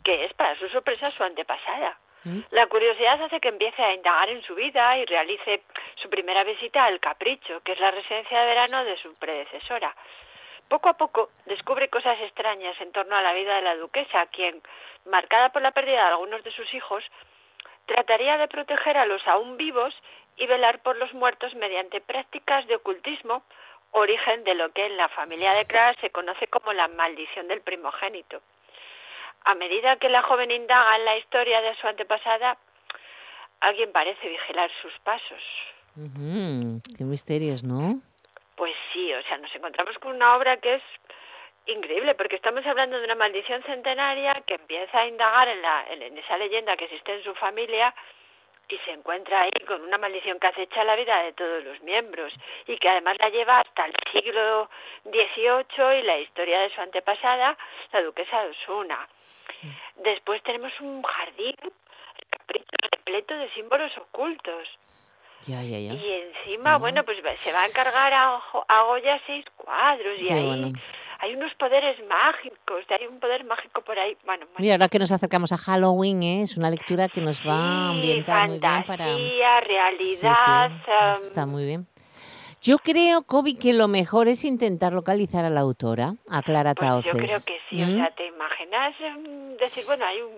[0.03, 1.97] que es para su sorpresa su antepasada.
[2.23, 2.39] ¿Mm?
[2.51, 5.63] La curiosidad hace que empiece a indagar en su vida y realice
[5.95, 9.95] su primera visita al Capricho, que es la residencia de verano de su predecesora.
[10.68, 14.61] Poco a poco descubre cosas extrañas en torno a la vida de la duquesa, quien,
[15.05, 17.03] marcada por la pérdida de algunos de sus hijos,
[17.86, 19.93] trataría de proteger a los aún vivos
[20.36, 23.43] y velar por los muertos mediante prácticas de ocultismo,
[23.91, 27.61] origen de lo que en la familia de Clara se conoce como la maldición del
[27.61, 28.41] primogénito.
[29.45, 32.57] A medida que la joven indaga en la historia de su antepasada,
[33.61, 35.41] alguien parece vigilar sus pasos.
[35.95, 38.01] Qué misterios, ¿no?
[38.57, 40.83] Pues sí, o sea, nos encontramos con una obra que es
[41.67, 46.17] increíble, porque estamos hablando de una maldición centenaria que empieza a indagar en, la, en
[46.17, 47.93] esa leyenda que existe en su familia
[48.67, 52.33] y se encuentra ahí con una maldición que acecha la vida de todos los miembros
[52.65, 54.71] y que además la lleva hasta el siglo
[55.03, 57.55] XVIII y la historia de su antepasada,
[57.93, 59.07] la duquesa de Osuna.
[59.97, 61.55] Después tenemos un jardín
[62.91, 64.67] repleto de símbolos ocultos.
[65.93, 70.73] Y encima, bueno, pues se va a encargar a, a Goya seis cuadros y ahí
[71.19, 74.15] hay unos poderes mágicos, hay un poder mágico por ahí.
[74.25, 76.41] Bueno, Mira, ahora que nos acercamos a Halloween, ¿eh?
[76.43, 79.05] es una lectura que nos va a ambientar muy bien para...
[79.61, 80.71] realidad...
[80.88, 81.88] Em, está muy bien.
[82.61, 87.05] Yo creo, Kobe, que lo mejor es intentar localizar a la autora, a Clara pues
[87.05, 87.95] Yo creo que sí, o ¿Mm?
[87.95, 90.33] sea, te imaginas em, decir, bueno, hay un,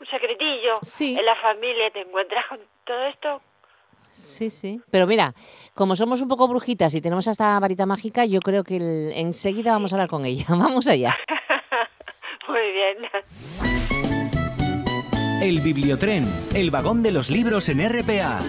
[0.00, 3.42] un secretillo en la familia, te encuentras con todo esto,
[4.18, 4.80] Sí, sí.
[4.90, 5.34] Pero mira,
[5.74, 8.76] como somos un poco brujitas y tenemos esta varita mágica, yo creo que
[9.14, 10.44] enseguida vamos a hablar con ella.
[10.48, 11.16] Vamos allá.
[12.48, 12.96] Muy bien.
[15.40, 18.40] El Bibliotren, el vagón de los libros en RPA.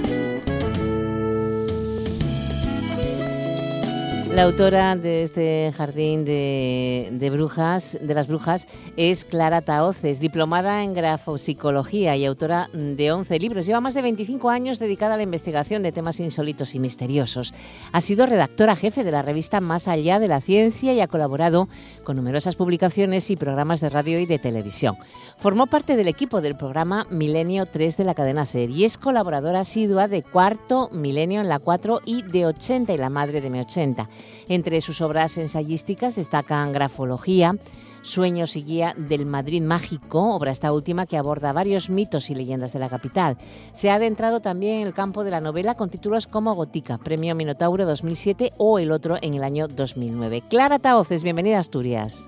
[4.34, 10.94] La autora de este jardín de, brujas, de las brujas, es Clara Taoces, diplomada en
[10.94, 13.66] grafopsicología y autora de 11 libros.
[13.66, 17.56] Lleva más de 25 años dedicada a la investigación de temas insólitos y misteriosos.
[17.92, 21.68] Ha sido redactora jefe de la revista Más allá de la ciencia y ha colaborado
[22.04, 24.96] con numerosas publicaciones y programas de radio y de televisión.
[25.38, 29.62] Formó parte del equipo del programa Milenio 3 de la cadena SER y es colaboradora
[29.62, 34.08] asidua de Cuarto Milenio en la 4 y de 80 y la madre de M80.
[34.48, 37.54] Entre sus obras ensayísticas destacan Grafología,
[38.02, 42.74] Sueños y Guía del Madrid Mágico, obra esta última que aborda varios mitos y leyendas
[42.74, 43.38] de la capital.
[43.74, 47.36] Se ha adentrado también en el campo de la novela con títulos como Gotica, Premio
[47.36, 50.44] Minotauro 2007 o el otro en el año 2009.
[50.50, 52.28] Clara Taoces, bienvenida a Asturias.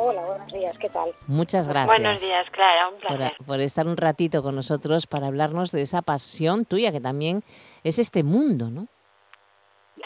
[0.00, 1.10] Hola, buenos días, ¿qué tal?
[1.26, 1.88] Muchas gracias.
[1.88, 3.32] Buenos días, Clara, un placer.
[3.44, 7.42] por, estar un ratito con nosotros para hablarnos de esa pasión tuya que también
[7.82, 8.86] es este mundo, ¿no?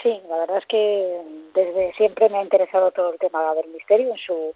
[0.02, 1.22] Sí, la verdad es que
[1.54, 4.52] desde siempre me ha interesado todo el tema del misterio en su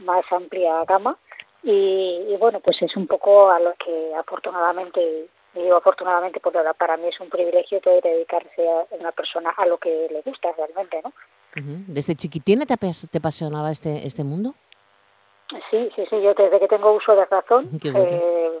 [0.00, 1.16] más amplia gama
[1.62, 6.96] y, bueno, pues es un poco a lo que afortunadamente, y digo afortunadamente porque para
[6.96, 11.00] mí es un privilegio poder dedicarse a una persona a lo que le gusta realmente,
[11.02, 11.12] ¿no?
[11.54, 14.54] ¿Desde chiquitina te, te apasionaba este, este mundo?
[15.70, 18.60] Sí, sí, sí, yo desde que tengo uso de razón eh,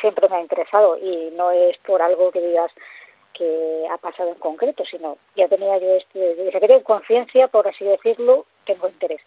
[0.00, 2.70] siempre me ha interesado y no es por algo que digas
[3.36, 7.68] que ha pasado en concreto, sino ya tenía yo este, desde que tengo conciencia, por
[7.68, 9.20] así decirlo, tengo interés.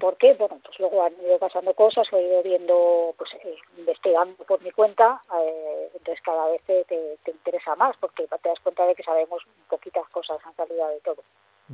[0.00, 0.34] ¿Por qué?
[0.34, 4.72] Bueno, pues luego han ido pasando cosas, he ido viendo, pues eh, investigando por mi
[4.72, 9.04] cuenta, eh, entonces cada vez te, te, interesa más porque te das cuenta de que
[9.04, 11.22] sabemos poquitas cosas en realidad de todo.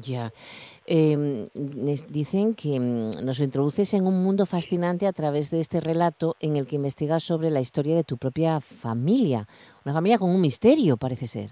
[0.01, 0.31] Ya.
[0.87, 1.49] Eh,
[2.09, 6.57] dicen que mm, nos introduces en un mundo fascinante a través de este relato en
[6.57, 9.47] el que investigas sobre la historia de tu propia familia.
[9.85, 11.51] Una familia con un misterio, parece ser.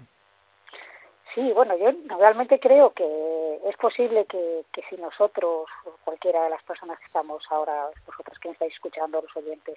[1.33, 5.65] Sí, bueno, yo realmente creo que es posible que, que si nosotros,
[6.05, 9.75] cualquiera de las personas que estamos ahora, vosotras que estáis escuchando, los oyentes,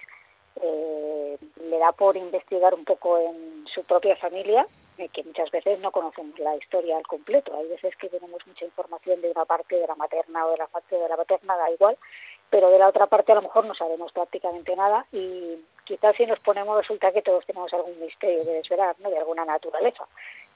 [0.61, 1.37] eh,
[1.69, 4.67] le da por investigar un poco en su propia familia,
[5.07, 7.55] que muchas veces no conocemos la historia al completo.
[7.55, 10.67] Hay veces que tenemos mucha información de una parte de la materna o de la
[10.67, 11.97] parte de la paterna, da igual,
[12.49, 16.25] pero de la otra parte a lo mejor no sabemos prácticamente nada y, quizás si
[16.27, 19.09] nos ponemos resulta que todos tenemos algún misterio de desvelar, ¿no?
[19.09, 20.03] De alguna naturaleza.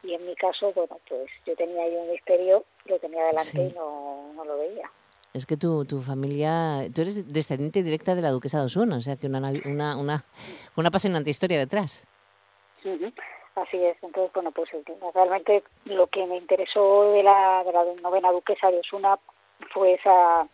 [0.04, 3.74] Y en mi caso, bueno, pues yo tenía ahí un misterio, lo tenía delante y
[3.74, 4.92] no, no lo veía.
[5.34, 9.02] Es que tu, tu familia, tú eres descendiente directa de la duquesa de Osuna, o
[9.02, 10.24] sea que una, una, una,
[10.76, 12.06] una apasionante historia detrás.
[13.56, 14.70] Así es, entonces, bueno, pues
[15.14, 19.20] realmente lo que me interesó de la, de la novena duquesa de Osuna
[19.72, 20.48] fue esa,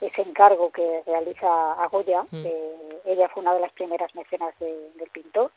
[0.00, 2.24] ese encargo que realiza a Goya.
[2.30, 2.46] Mm.
[3.06, 5.50] ella fue una de las primeras mecenas del pintor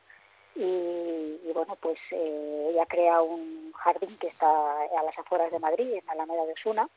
[0.55, 5.59] y, y, bueno, pues eh, ella crea un jardín que está a las afueras de
[5.59, 6.89] Madrid, en Alameda de Osuna,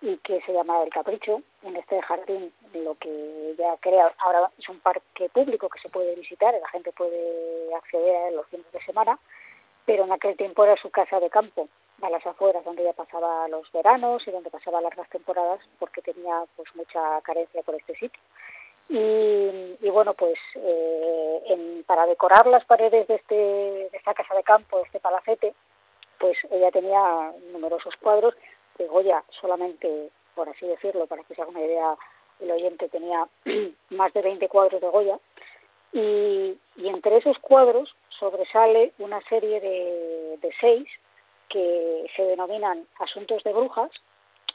[0.00, 1.42] y que se llama El Capricho.
[1.62, 6.14] En este jardín lo que ella crea ahora es un parque público que se puede
[6.14, 9.18] visitar, la gente puede acceder a él los fines de semana,
[9.84, 11.68] pero en aquel tiempo era su casa de campo,
[12.02, 16.44] a las afueras, donde ella pasaba los veranos y donde pasaba largas temporadas porque tenía
[16.56, 18.20] pues mucha carencia por este sitio.
[18.90, 24.78] Y, bueno, pues eh, para decorar las paredes de, este, de esta casa de campo,
[24.78, 25.52] de este palacete,
[26.18, 28.34] pues ella tenía numerosos cuadros
[28.78, 31.96] de Goya solamente, por así decirlo, para que se haga una idea
[32.40, 33.26] el oyente, tenía
[33.90, 35.18] más de 20 cuadros de Goya,
[35.92, 40.88] y, entre esos cuadros sobresale una serie de, seis
[41.48, 43.90] que se denominan Asuntos de Brujas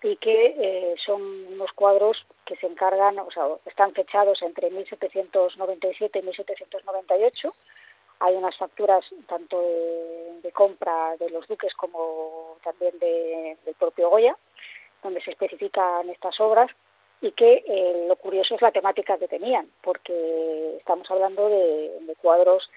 [0.02, 6.20] y que eh, son unos cuadros que se encargan, o sea, están fechados entre 1797
[6.20, 7.54] y 1798
[8.20, 14.38] hay unas facturas tanto de, compra de los duques como también de, del propio Goya,
[15.02, 16.70] donde se especifican estas obras
[17.22, 22.70] y que eh, lo curioso es la temática que tenían, porque estamos hablando de, cuadros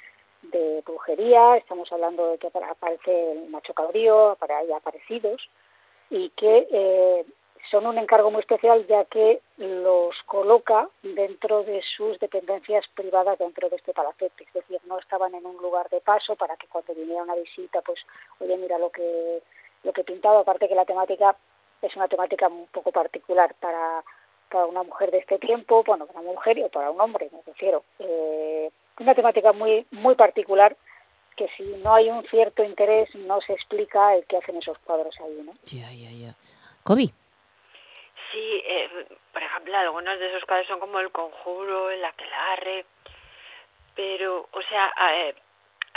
[0.42, 5.42] de brujería, estamos hablando de que aparece el macho cabrío, hay aparecidos,
[6.10, 7.24] y que eh,
[7.70, 13.68] son un encargo muy especial ya que los coloca dentro de sus dependencias privadas dentro
[13.68, 16.94] de este palacete, es decir, no estaban en un lugar de paso para que cuando
[16.94, 17.98] viniera una visita, pues,
[18.40, 19.42] oye, mira lo que
[19.82, 21.36] lo que he pintado, aparte que la temática
[21.82, 24.02] es una temática un poco particular para,
[24.50, 27.40] para una mujer de este tiempo, bueno, para una mujer o para un hombre, me
[27.46, 30.76] refiero, eh, una temática muy muy particular
[31.36, 35.14] que si no hay un cierto interés no se explica el que hacen esos cuadros
[35.20, 35.52] ahí, ¿no?
[35.64, 36.34] Ya, ya, ya.
[36.82, 37.12] Kobe.
[38.36, 38.90] Sí, eh,
[39.32, 42.84] por ejemplo, algunos de esos casos son como el conjuro, el aquelarre,
[43.94, 45.34] pero, o sea, a, eh,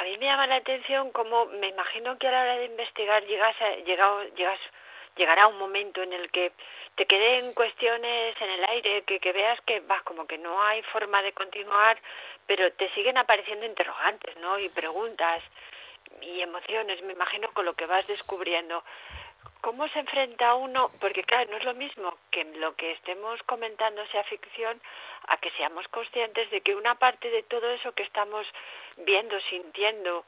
[0.05, 3.61] mí me llama la atención como me imagino que a la hora de investigar llegas
[3.61, 4.59] a, llegado, llegas,
[5.17, 6.53] llegará un momento en el que
[6.95, 10.81] te queden cuestiones en el aire, que, que veas que vas como que no hay
[10.83, 11.99] forma de continuar,
[12.47, 14.57] pero te siguen apareciendo interrogantes, ¿no?
[14.59, 15.43] Y preguntas
[16.21, 18.81] y emociones, me imagino, con lo que vas descubriendo.
[19.61, 20.89] ¿Cómo se enfrenta uno?
[21.01, 24.81] Porque claro, no es lo mismo que lo que estemos comentando sea ficción
[25.27, 28.47] a que seamos conscientes de que una parte de todo eso que estamos
[28.97, 30.25] viendo, sintiendo,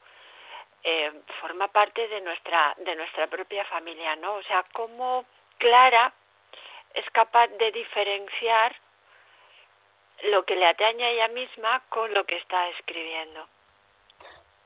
[0.83, 4.33] eh, forma parte de nuestra de nuestra propia familia, ¿no?
[4.33, 5.25] O sea, cómo
[5.57, 6.11] Clara
[6.93, 8.75] es capaz de diferenciar
[10.23, 13.47] lo que le atañe a ella misma con lo que está escribiendo.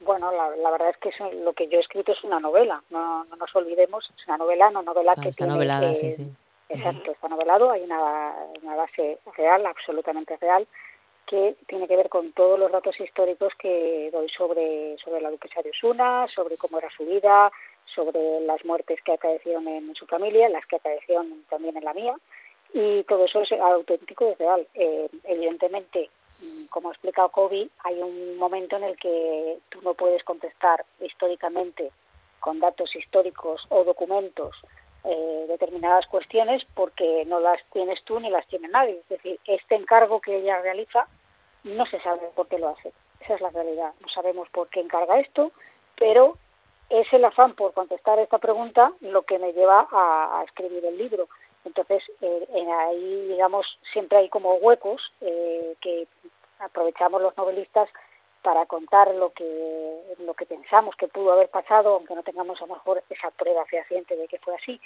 [0.02, 3.56] Bueno, la, verdad es que lo que yo he escrito es una novela, no, nos
[3.56, 6.30] olvidemos, es una novela, no novela que está novelada, sí, sí.
[6.68, 10.68] Exacto, está novelado, hay una, una base real, absolutamente real,
[11.26, 15.62] que tiene que ver con todos los datos históricos que doy sobre, sobre la duquesa
[15.62, 17.52] de Osuna, sobre cómo era su vida,
[17.86, 22.16] sobre las muertes que acaecieron en su familia, las que acaecieron también en la mía,
[22.74, 24.68] y todo eso es auténtico y real.
[24.74, 26.10] Eh, evidentemente,
[26.70, 31.92] como ha explicado Kobe, hay un momento en el que tú no puedes contestar históricamente
[32.40, 34.56] con datos históricos o documentos
[35.04, 39.00] eh, determinadas cuestiones porque no las tienes tú ni las tiene nadie.
[39.00, 41.08] Es decir, este encargo que ella realiza
[41.64, 42.92] no se sabe por qué lo hace.
[43.20, 43.94] Esa es la realidad.
[44.00, 45.52] No sabemos por qué encarga esto,
[45.96, 46.38] pero
[46.90, 51.28] es el afán por contestar esta pregunta lo que me lleva a, escribir el libro.
[51.66, 56.08] Entonces, eh, en ahí, digamos, siempre hay como huecos eh, que
[56.60, 57.90] aprovechamos los novelistas
[58.42, 62.68] para contar lo que lo que pensamos que pudo haber pasado, aunque no tengamos a
[62.68, 64.80] lo mejor esa prueba fehaciente de que fue así.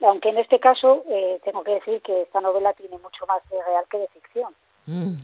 [0.00, 3.62] Aunque en este caso eh, tengo que decir que esta novela tiene mucho más de
[3.62, 4.54] real que de ficción.
[4.86, 5.16] Mm.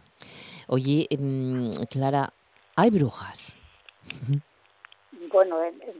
[0.68, 2.32] Oye, em, Clara,
[2.76, 3.56] ¿hay brujas?
[5.32, 5.56] Bueno,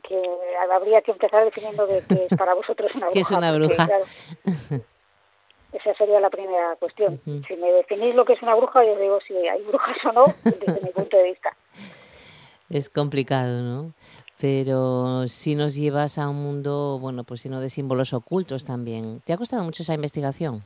[0.07, 0.23] que
[0.71, 3.13] habría que empezar definiendo de qué es para vosotros una bruja.
[3.13, 3.89] ¿Qué es una bruja?
[5.73, 7.21] Esa sería la primera cuestión.
[7.25, 10.25] Si me definís lo que es una bruja, yo digo si hay brujas o no,
[10.45, 11.51] desde mi punto de vista.
[12.71, 13.95] Es complicado, ¿no?
[14.41, 19.21] Pero si nos llevas a un mundo, bueno, pues sino de símbolos ocultos también.
[19.23, 20.63] ¿Te ha costado mucho esa investigación?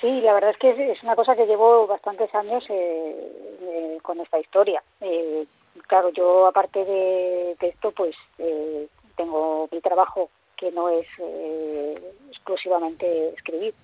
[0.00, 4.20] Sí, la verdad es que es una cosa que llevo bastantes años eh, eh, con
[4.20, 4.82] esta historia.
[5.00, 5.44] Eh,
[5.86, 8.16] claro, yo aparte de, esto, pues
[9.16, 11.06] tengo mi trabajo que no es
[12.30, 13.74] exclusivamente escribir,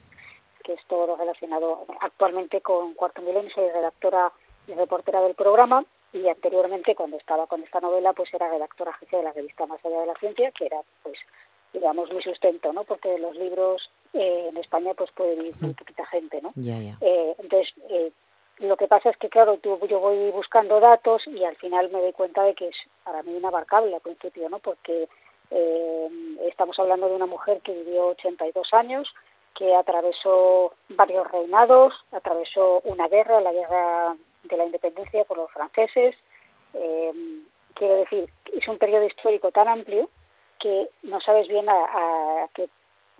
[0.63, 4.33] que es todo lo relacionado actualmente con Cuarto Milenio, soy redactora
[4.67, 9.17] y reportera del programa y anteriormente cuando estaba con esta novela pues era redactora jefe
[9.17, 11.19] de la revista Más allá de la ciencia, que era pues
[11.73, 12.85] digamos mi sustento, ¿no?
[12.85, 16.53] Porque los libros eh, en España pues puede vivir muy poquita gente, ¿no?
[17.01, 18.13] Eh, entonces eh,
[18.59, 22.01] lo que pasa es que claro, tú, yo voy buscando datos y al final me
[22.01, 24.59] doy cuenta de que es para mí inabarcable al principio, ¿no?
[24.59, 25.09] Porque
[26.49, 29.13] estamos hablando de una mujer que vivió 82 años,
[29.55, 36.17] que atravesó varios reinados, atravesó una guerra, la guerra de la independencia por los franceses.
[37.75, 40.09] quiero decir, es un periodo histórico tan amplio
[40.59, 42.69] que no sabes bien a, qué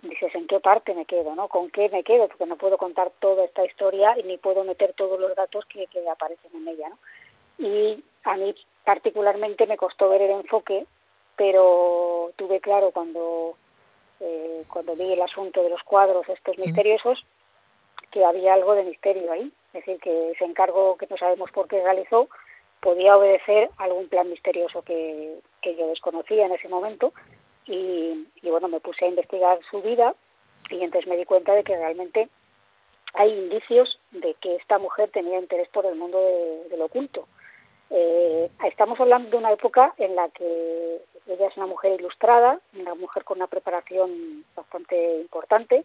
[0.01, 1.47] dices en qué parte me quedo, ¿no?
[1.47, 4.93] Con qué me quedo, porque no puedo contar toda esta historia y ni puedo meter
[4.93, 6.97] todos los datos que, aparecen en ella, ¿no?
[7.57, 10.85] Y a mí particularmente me costó ver el enfoque,
[11.35, 13.55] pero tuve claro cuando
[14.19, 17.25] eh, cuando vi el asunto de los cuadros estos misteriosos
[18.11, 21.67] que había algo de misterio ahí, es decir, que ese encargo que no sabemos por
[21.67, 22.29] qué realizó
[22.79, 27.13] podía obedecer a algún plan misterioso que, que yo desconocía en ese momento
[27.67, 30.13] y, bueno, me puse a investigar su vida
[30.69, 32.29] y entonces me di cuenta de que realmente
[33.13, 36.19] hay indicios de que esta mujer tenía interés por el mundo
[36.69, 37.27] de, lo oculto.
[37.89, 42.95] Eh, estamos hablando de una época en la que ella es una mujer ilustrada, una
[42.95, 45.83] mujer con una preparación bastante importante.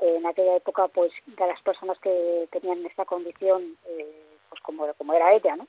[0.00, 5.12] en aquella época, pues, de las personas que tenían esta condición, eh, pues como, como
[5.12, 5.66] era ella, ¿no?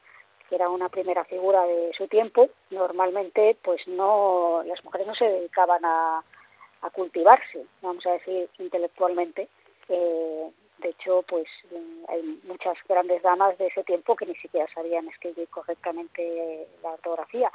[0.50, 5.26] Que era una primera figura de su tiempo, normalmente pues no las mujeres no se
[5.26, 6.24] dedicaban a,
[6.94, 9.48] cultivarse, vamos a decir intelectualmente.
[9.90, 11.46] Eh, de hecho, pues
[12.08, 17.52] hay muchas grandes damas de ese tiempo que ni siquiera sabían escribir correctamente la ortografía.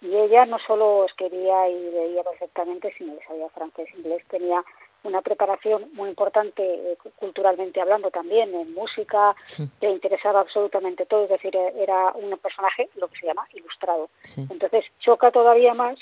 [0.00, 4.64] Y ella no solo escribía y leía perfectamente, sino que sabía francés, inglés, tenía
[5.08, 9.34] una preparación muy importante eh, culturalmente hablando también, en música,
[9.80, 14.08] le interesaba absolutamente todo, es decir, era un personaje, lo que se llama, ilustrado.
[14.36, 15.98] Entonces choca todavía más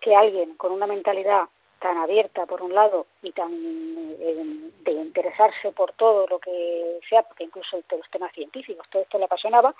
[0.00, 1.44] que alguien con una mentalidad
[1.78, 7.22] tan abierta por un lado y tan eh, de interesarse por todo lo que sea,
[7.22, 9.74] porque incluso los temas científicos, todo esto le apasionaba,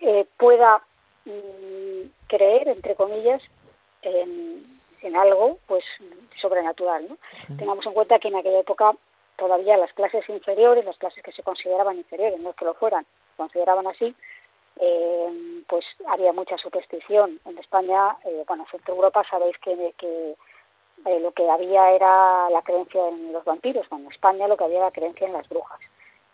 [0.00, 0.82] eh, pueda
[1.24, 3.42] mm, creer, entre comillas,
[4.02, 4.62] en,
[5.02, 5.84] en algo pues
[6.40, 7.08] sobrenatural.
[7.08, 7.56] ¿no?
[7.56, 8.92] Tengamos en cuenta que en aquella época
[9.36, 13.04] todavía las clases inferiores, las clases que se consideraban inferiores, no es que lo fueran,
[13.04, 14.14] se consideraban así,
[14.76, 17.40] eh, pues había mucha superstición.
[17.44, 20.36] En España, eh, bueno, en Europa sabéis que, que
[21.06, 24.78] eh, lo que había era la creencia en los vampiros, en España lo que había
[24.78, 25.80] era la creencia en las brujas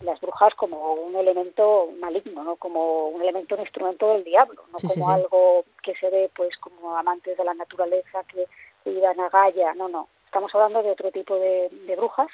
[0.01, 4.79] las brujas como un elemento maligno, no como un elemento, un instrumento del diablo, no
[4.89, 8.47] como algo que se ve pues como amantes de la naturaleza que
[8.85, 12.29] cuidan a Gaia, no, no, estamos hablando de otro tipo de, brujas.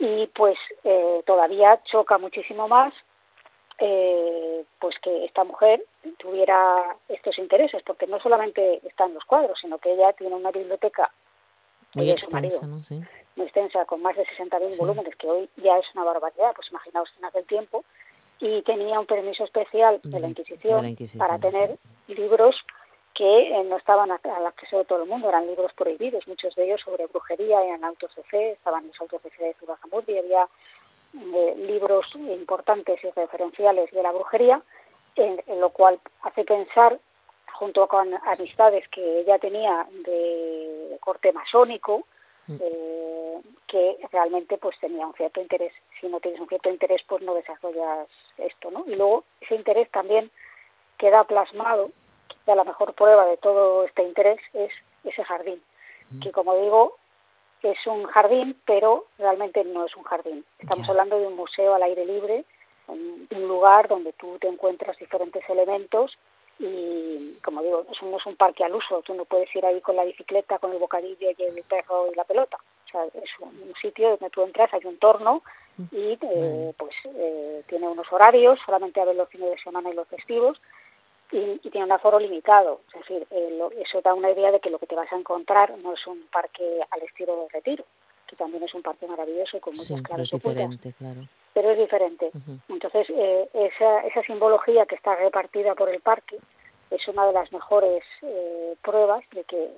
[0.00, 2.94] Y pues eh, todavía choca muchísimo más
[3.80, 5.84] eh, pues que esta mujer
[6.18, 11.10] tuviera estos intereses, porque no solamente están los cuadros, sino que ella tiene una biblioteca
[11.94, 12.84] muy extensa, ¿no?
[12.84, 13.02] Sí
[13.38, 17.08] muy extensa, con más de 60.000 volúmenes, que hoy ya es una barbaridad, pues imaginaos
[17.18, 17.84] en aquel tiempo,
[18.40, 21.78] y tenía un permiso especial de, la, Inquisición para tener
[22.08, 22.56] libros
[23.14, 26.64] que eh, no estaban al acceso de todo el mundo, eran libros prohibidos, muchos de
[26.64, 30.48] ellos sobre brujería, eran autos de fe, estaban los autos de fe de y había
[31.14, 34.62] eh, libros importantes y referenciales de la brujería,
[35.16, 37.00] en, lo cual hace pensar,
[37.54, 42.04] junto con amistades que ella tenía de corte masónico.
[42.48, 45.72] Eh, que realmente pues tenía un cierto interés.
[46.00, 48.84] Si no tienes un cierto interés, pues no desarrollas esto, ¿no?
[48.86, 50.30] Y luego ese interés también
[50.96, 51.90] queda plasmado,
[52.28, 54.72] quizá la mejor prueba de todo este interés es
[55.04, 55.62] ese jardín,
[56.10, 56.20] mm.
[56.20, 56.96] que como digo,
[57.62, 60.44] es un jardín, pero realmente no es un jardín.
[60.58, 62.44] Estamos hablando de un museo al aire libre,
[62.86, 66.16] un lugar donde tú te encuentras diferentes elementos
[66.58, 69.80] y como digo, eso no es un parque al uso, tú no puedes ir ahí
[69.80, 72.58] con la bicicleta, con el bocadillo y el perro y la pelota.
[72.86, 75.42] O sea, es un sitio donde tú entras, hay un torno
[75.92, 80.08] y eh, pues eh, tiene unos horarios, solamente a los fines de semana y los
[80.08, 80.60] festivos,
[81.30, 82.80] y, tiene un aforo limitado.
[82.88, 85.78] Es decir, eh, eso da una idea de que lo que te vas a encontrar
[85.78, 87.84] no es un parque al estilo de retiro,
[88.26, 91.20] que también es un parque maravilloso y con muchas claro, diferente, claro
[91.58, 92.30] pero es diferente.
[92.68, 96.36] Entonces, eh, esa, esa simbología que está repartida por el parque,
[96.90, 99.70] es una de las mejores eh, pruebas de que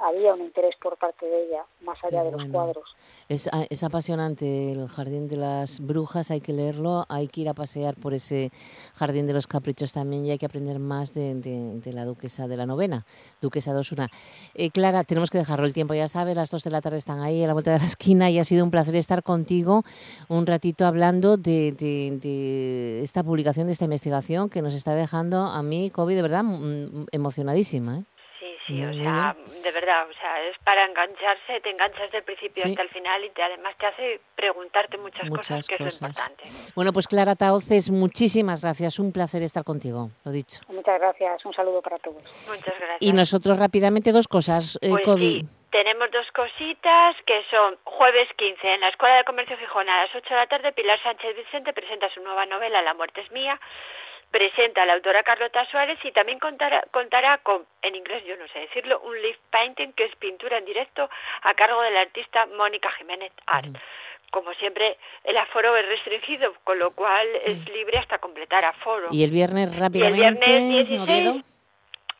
[0.00, 2.96] había un interés por parte de ella, más allá de los cuadros.
[3.28, 7.48] Es, ah, es, apasionante el Jardín de las Brujas, hay que leerlo, hay que ir
[7.48, 8.50] a pasear por ese
[8.94, 12.56] Jardín de los Caprichos también y hay que aprender más de, de, la duquesa de
[12.56, 13.06] la novena,
[13.40, 14.08] duquesa Dosuna.
[14.54, 17.20] Eh, Clara, tenemos que dejarlo el tiempo, ya sabes, las dos de la tarde están
[17.20, 19.84] ahí a la vuelta de la esquina y ha sido un placer estar contigo
[20.28, 25.62] un ratito hablando de, de esta publicación, de esta investigación que nos está dejando a
[25.62, 26.44] mí, COVID, de verdad,
[27.12, 27.98] emocionadísima.
[27.98, 28.04] ¿eh?
[28.66, 29.34] Sí, o sea,
[29.64, 33.30] de verdad, o sea, es para engancharse, te enganchas del principio hasta el final y
[33.30, 36.44] te, además te hace preguntarte muchas, cosas, que es importante.
[36.76, 40.60] Bueno, pues Clara Taoces, muchísimas gracias, un placer estar contigo, lo dicho.
[40.68, 42.24] Muchas gracias, un saludo para todos.
[42.48, 42.98] Muchas gracias.
[43.00, 48.80] Y nosotros rápidamente dos cosas, eh, pues tenemos dos cositas que son jueves 15 en
[48.80, 52.10] la Escuela de Comercio Gijón a las 8 de la tarde Pilar Sánchez Vicente presenta
[52.10, 53.58] su nueva novela La muerte es mía
[54.32, 58.48] presenta a la autora Carlota Suárez y también contará, contará con, en inglés yo no
[58.48, 61.08] sé decirlo, un live painting que es pintura en directo
[61.42, 63.76] a cargo de la artista Mónica Jiménez Art.
[64.30, 69.08] Como siempre, el aforo es restringido, con lo cual es libre hasta completar aforo.
[69.10, 70.46] ¿Y el viernes rápidamente?
[70.46, 71.44] el viernes 16,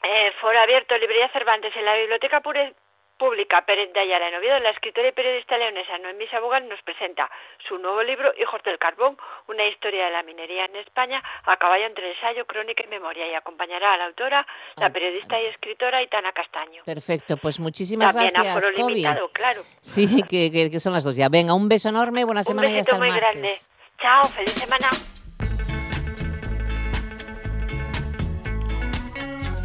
[0.02, 2.74] eh, foro abierto, librería Cervantes en la Biblioteca Pure,
[3.22, 7.30] Pública Pérez de Ayala en Oviedo, la escritora y periodista leonesa Noemí Sabugal nos presenta
[7.68, 9.16] su nuevo libro Hijos del Carbón,
[9.46, 13.34] una historia de la minería en España a caballo entre ensayo, crónica y memoria y
[13.34, 14.44] acompañará a la autora,
[14.74, 16.82] la periodista y escritora Itana Castaño.
[16.84, 19.62] Perfecto, pues muchísimas También gracias, limitado, claro.
[19.80, 21.28] Sí, que, que, son las dos ya.
[21.28, 23.54] Venga, un beso enorme, buena semana y hasta el muy grande.
[24.00, 24.88] Chao, feliz semana.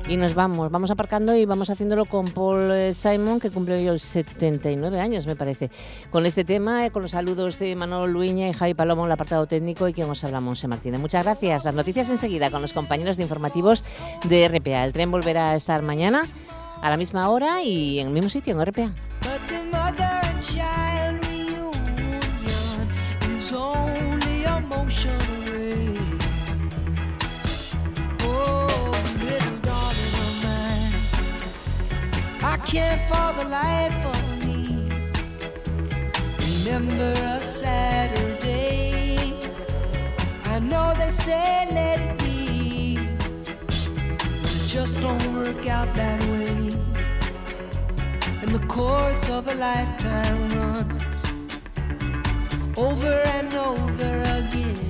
[0.09, 3.99] Y nos vamos, vamos aparcando y vamos haciéndolo con Paul eh, Simon, que cumple hoy
[3.99, 5.69] 79 años, me parece.
[6.11, 9.47] Con este tema, eh, con los saludos de Manuel Luiña y Javi Palomo el apartado
[9.47, 11.01] técnico y que os habla Monse Martínez.
[11.01, 11.65] Muchas gracias.
[11.65, 13.83] Las noticias enseguida con los compañeros de informativos
[14.23, 14.85] de RPA.
[14.85, 16.23] El tren volverá a estar mañana
[16.81, 18.93] a la misma hora y en el mismo sitio, en RPA.
[32.65, 34.47] Can't for the life of me
[36.67, 39.33] remember a Saturday.
[40.45, 42.97] I know they say let it be,
[44.41, 46.73] but it just don't work out that way.
[48.41, 51.19] And the course of a lifetime runs
[52.77, 54.86] over and over again.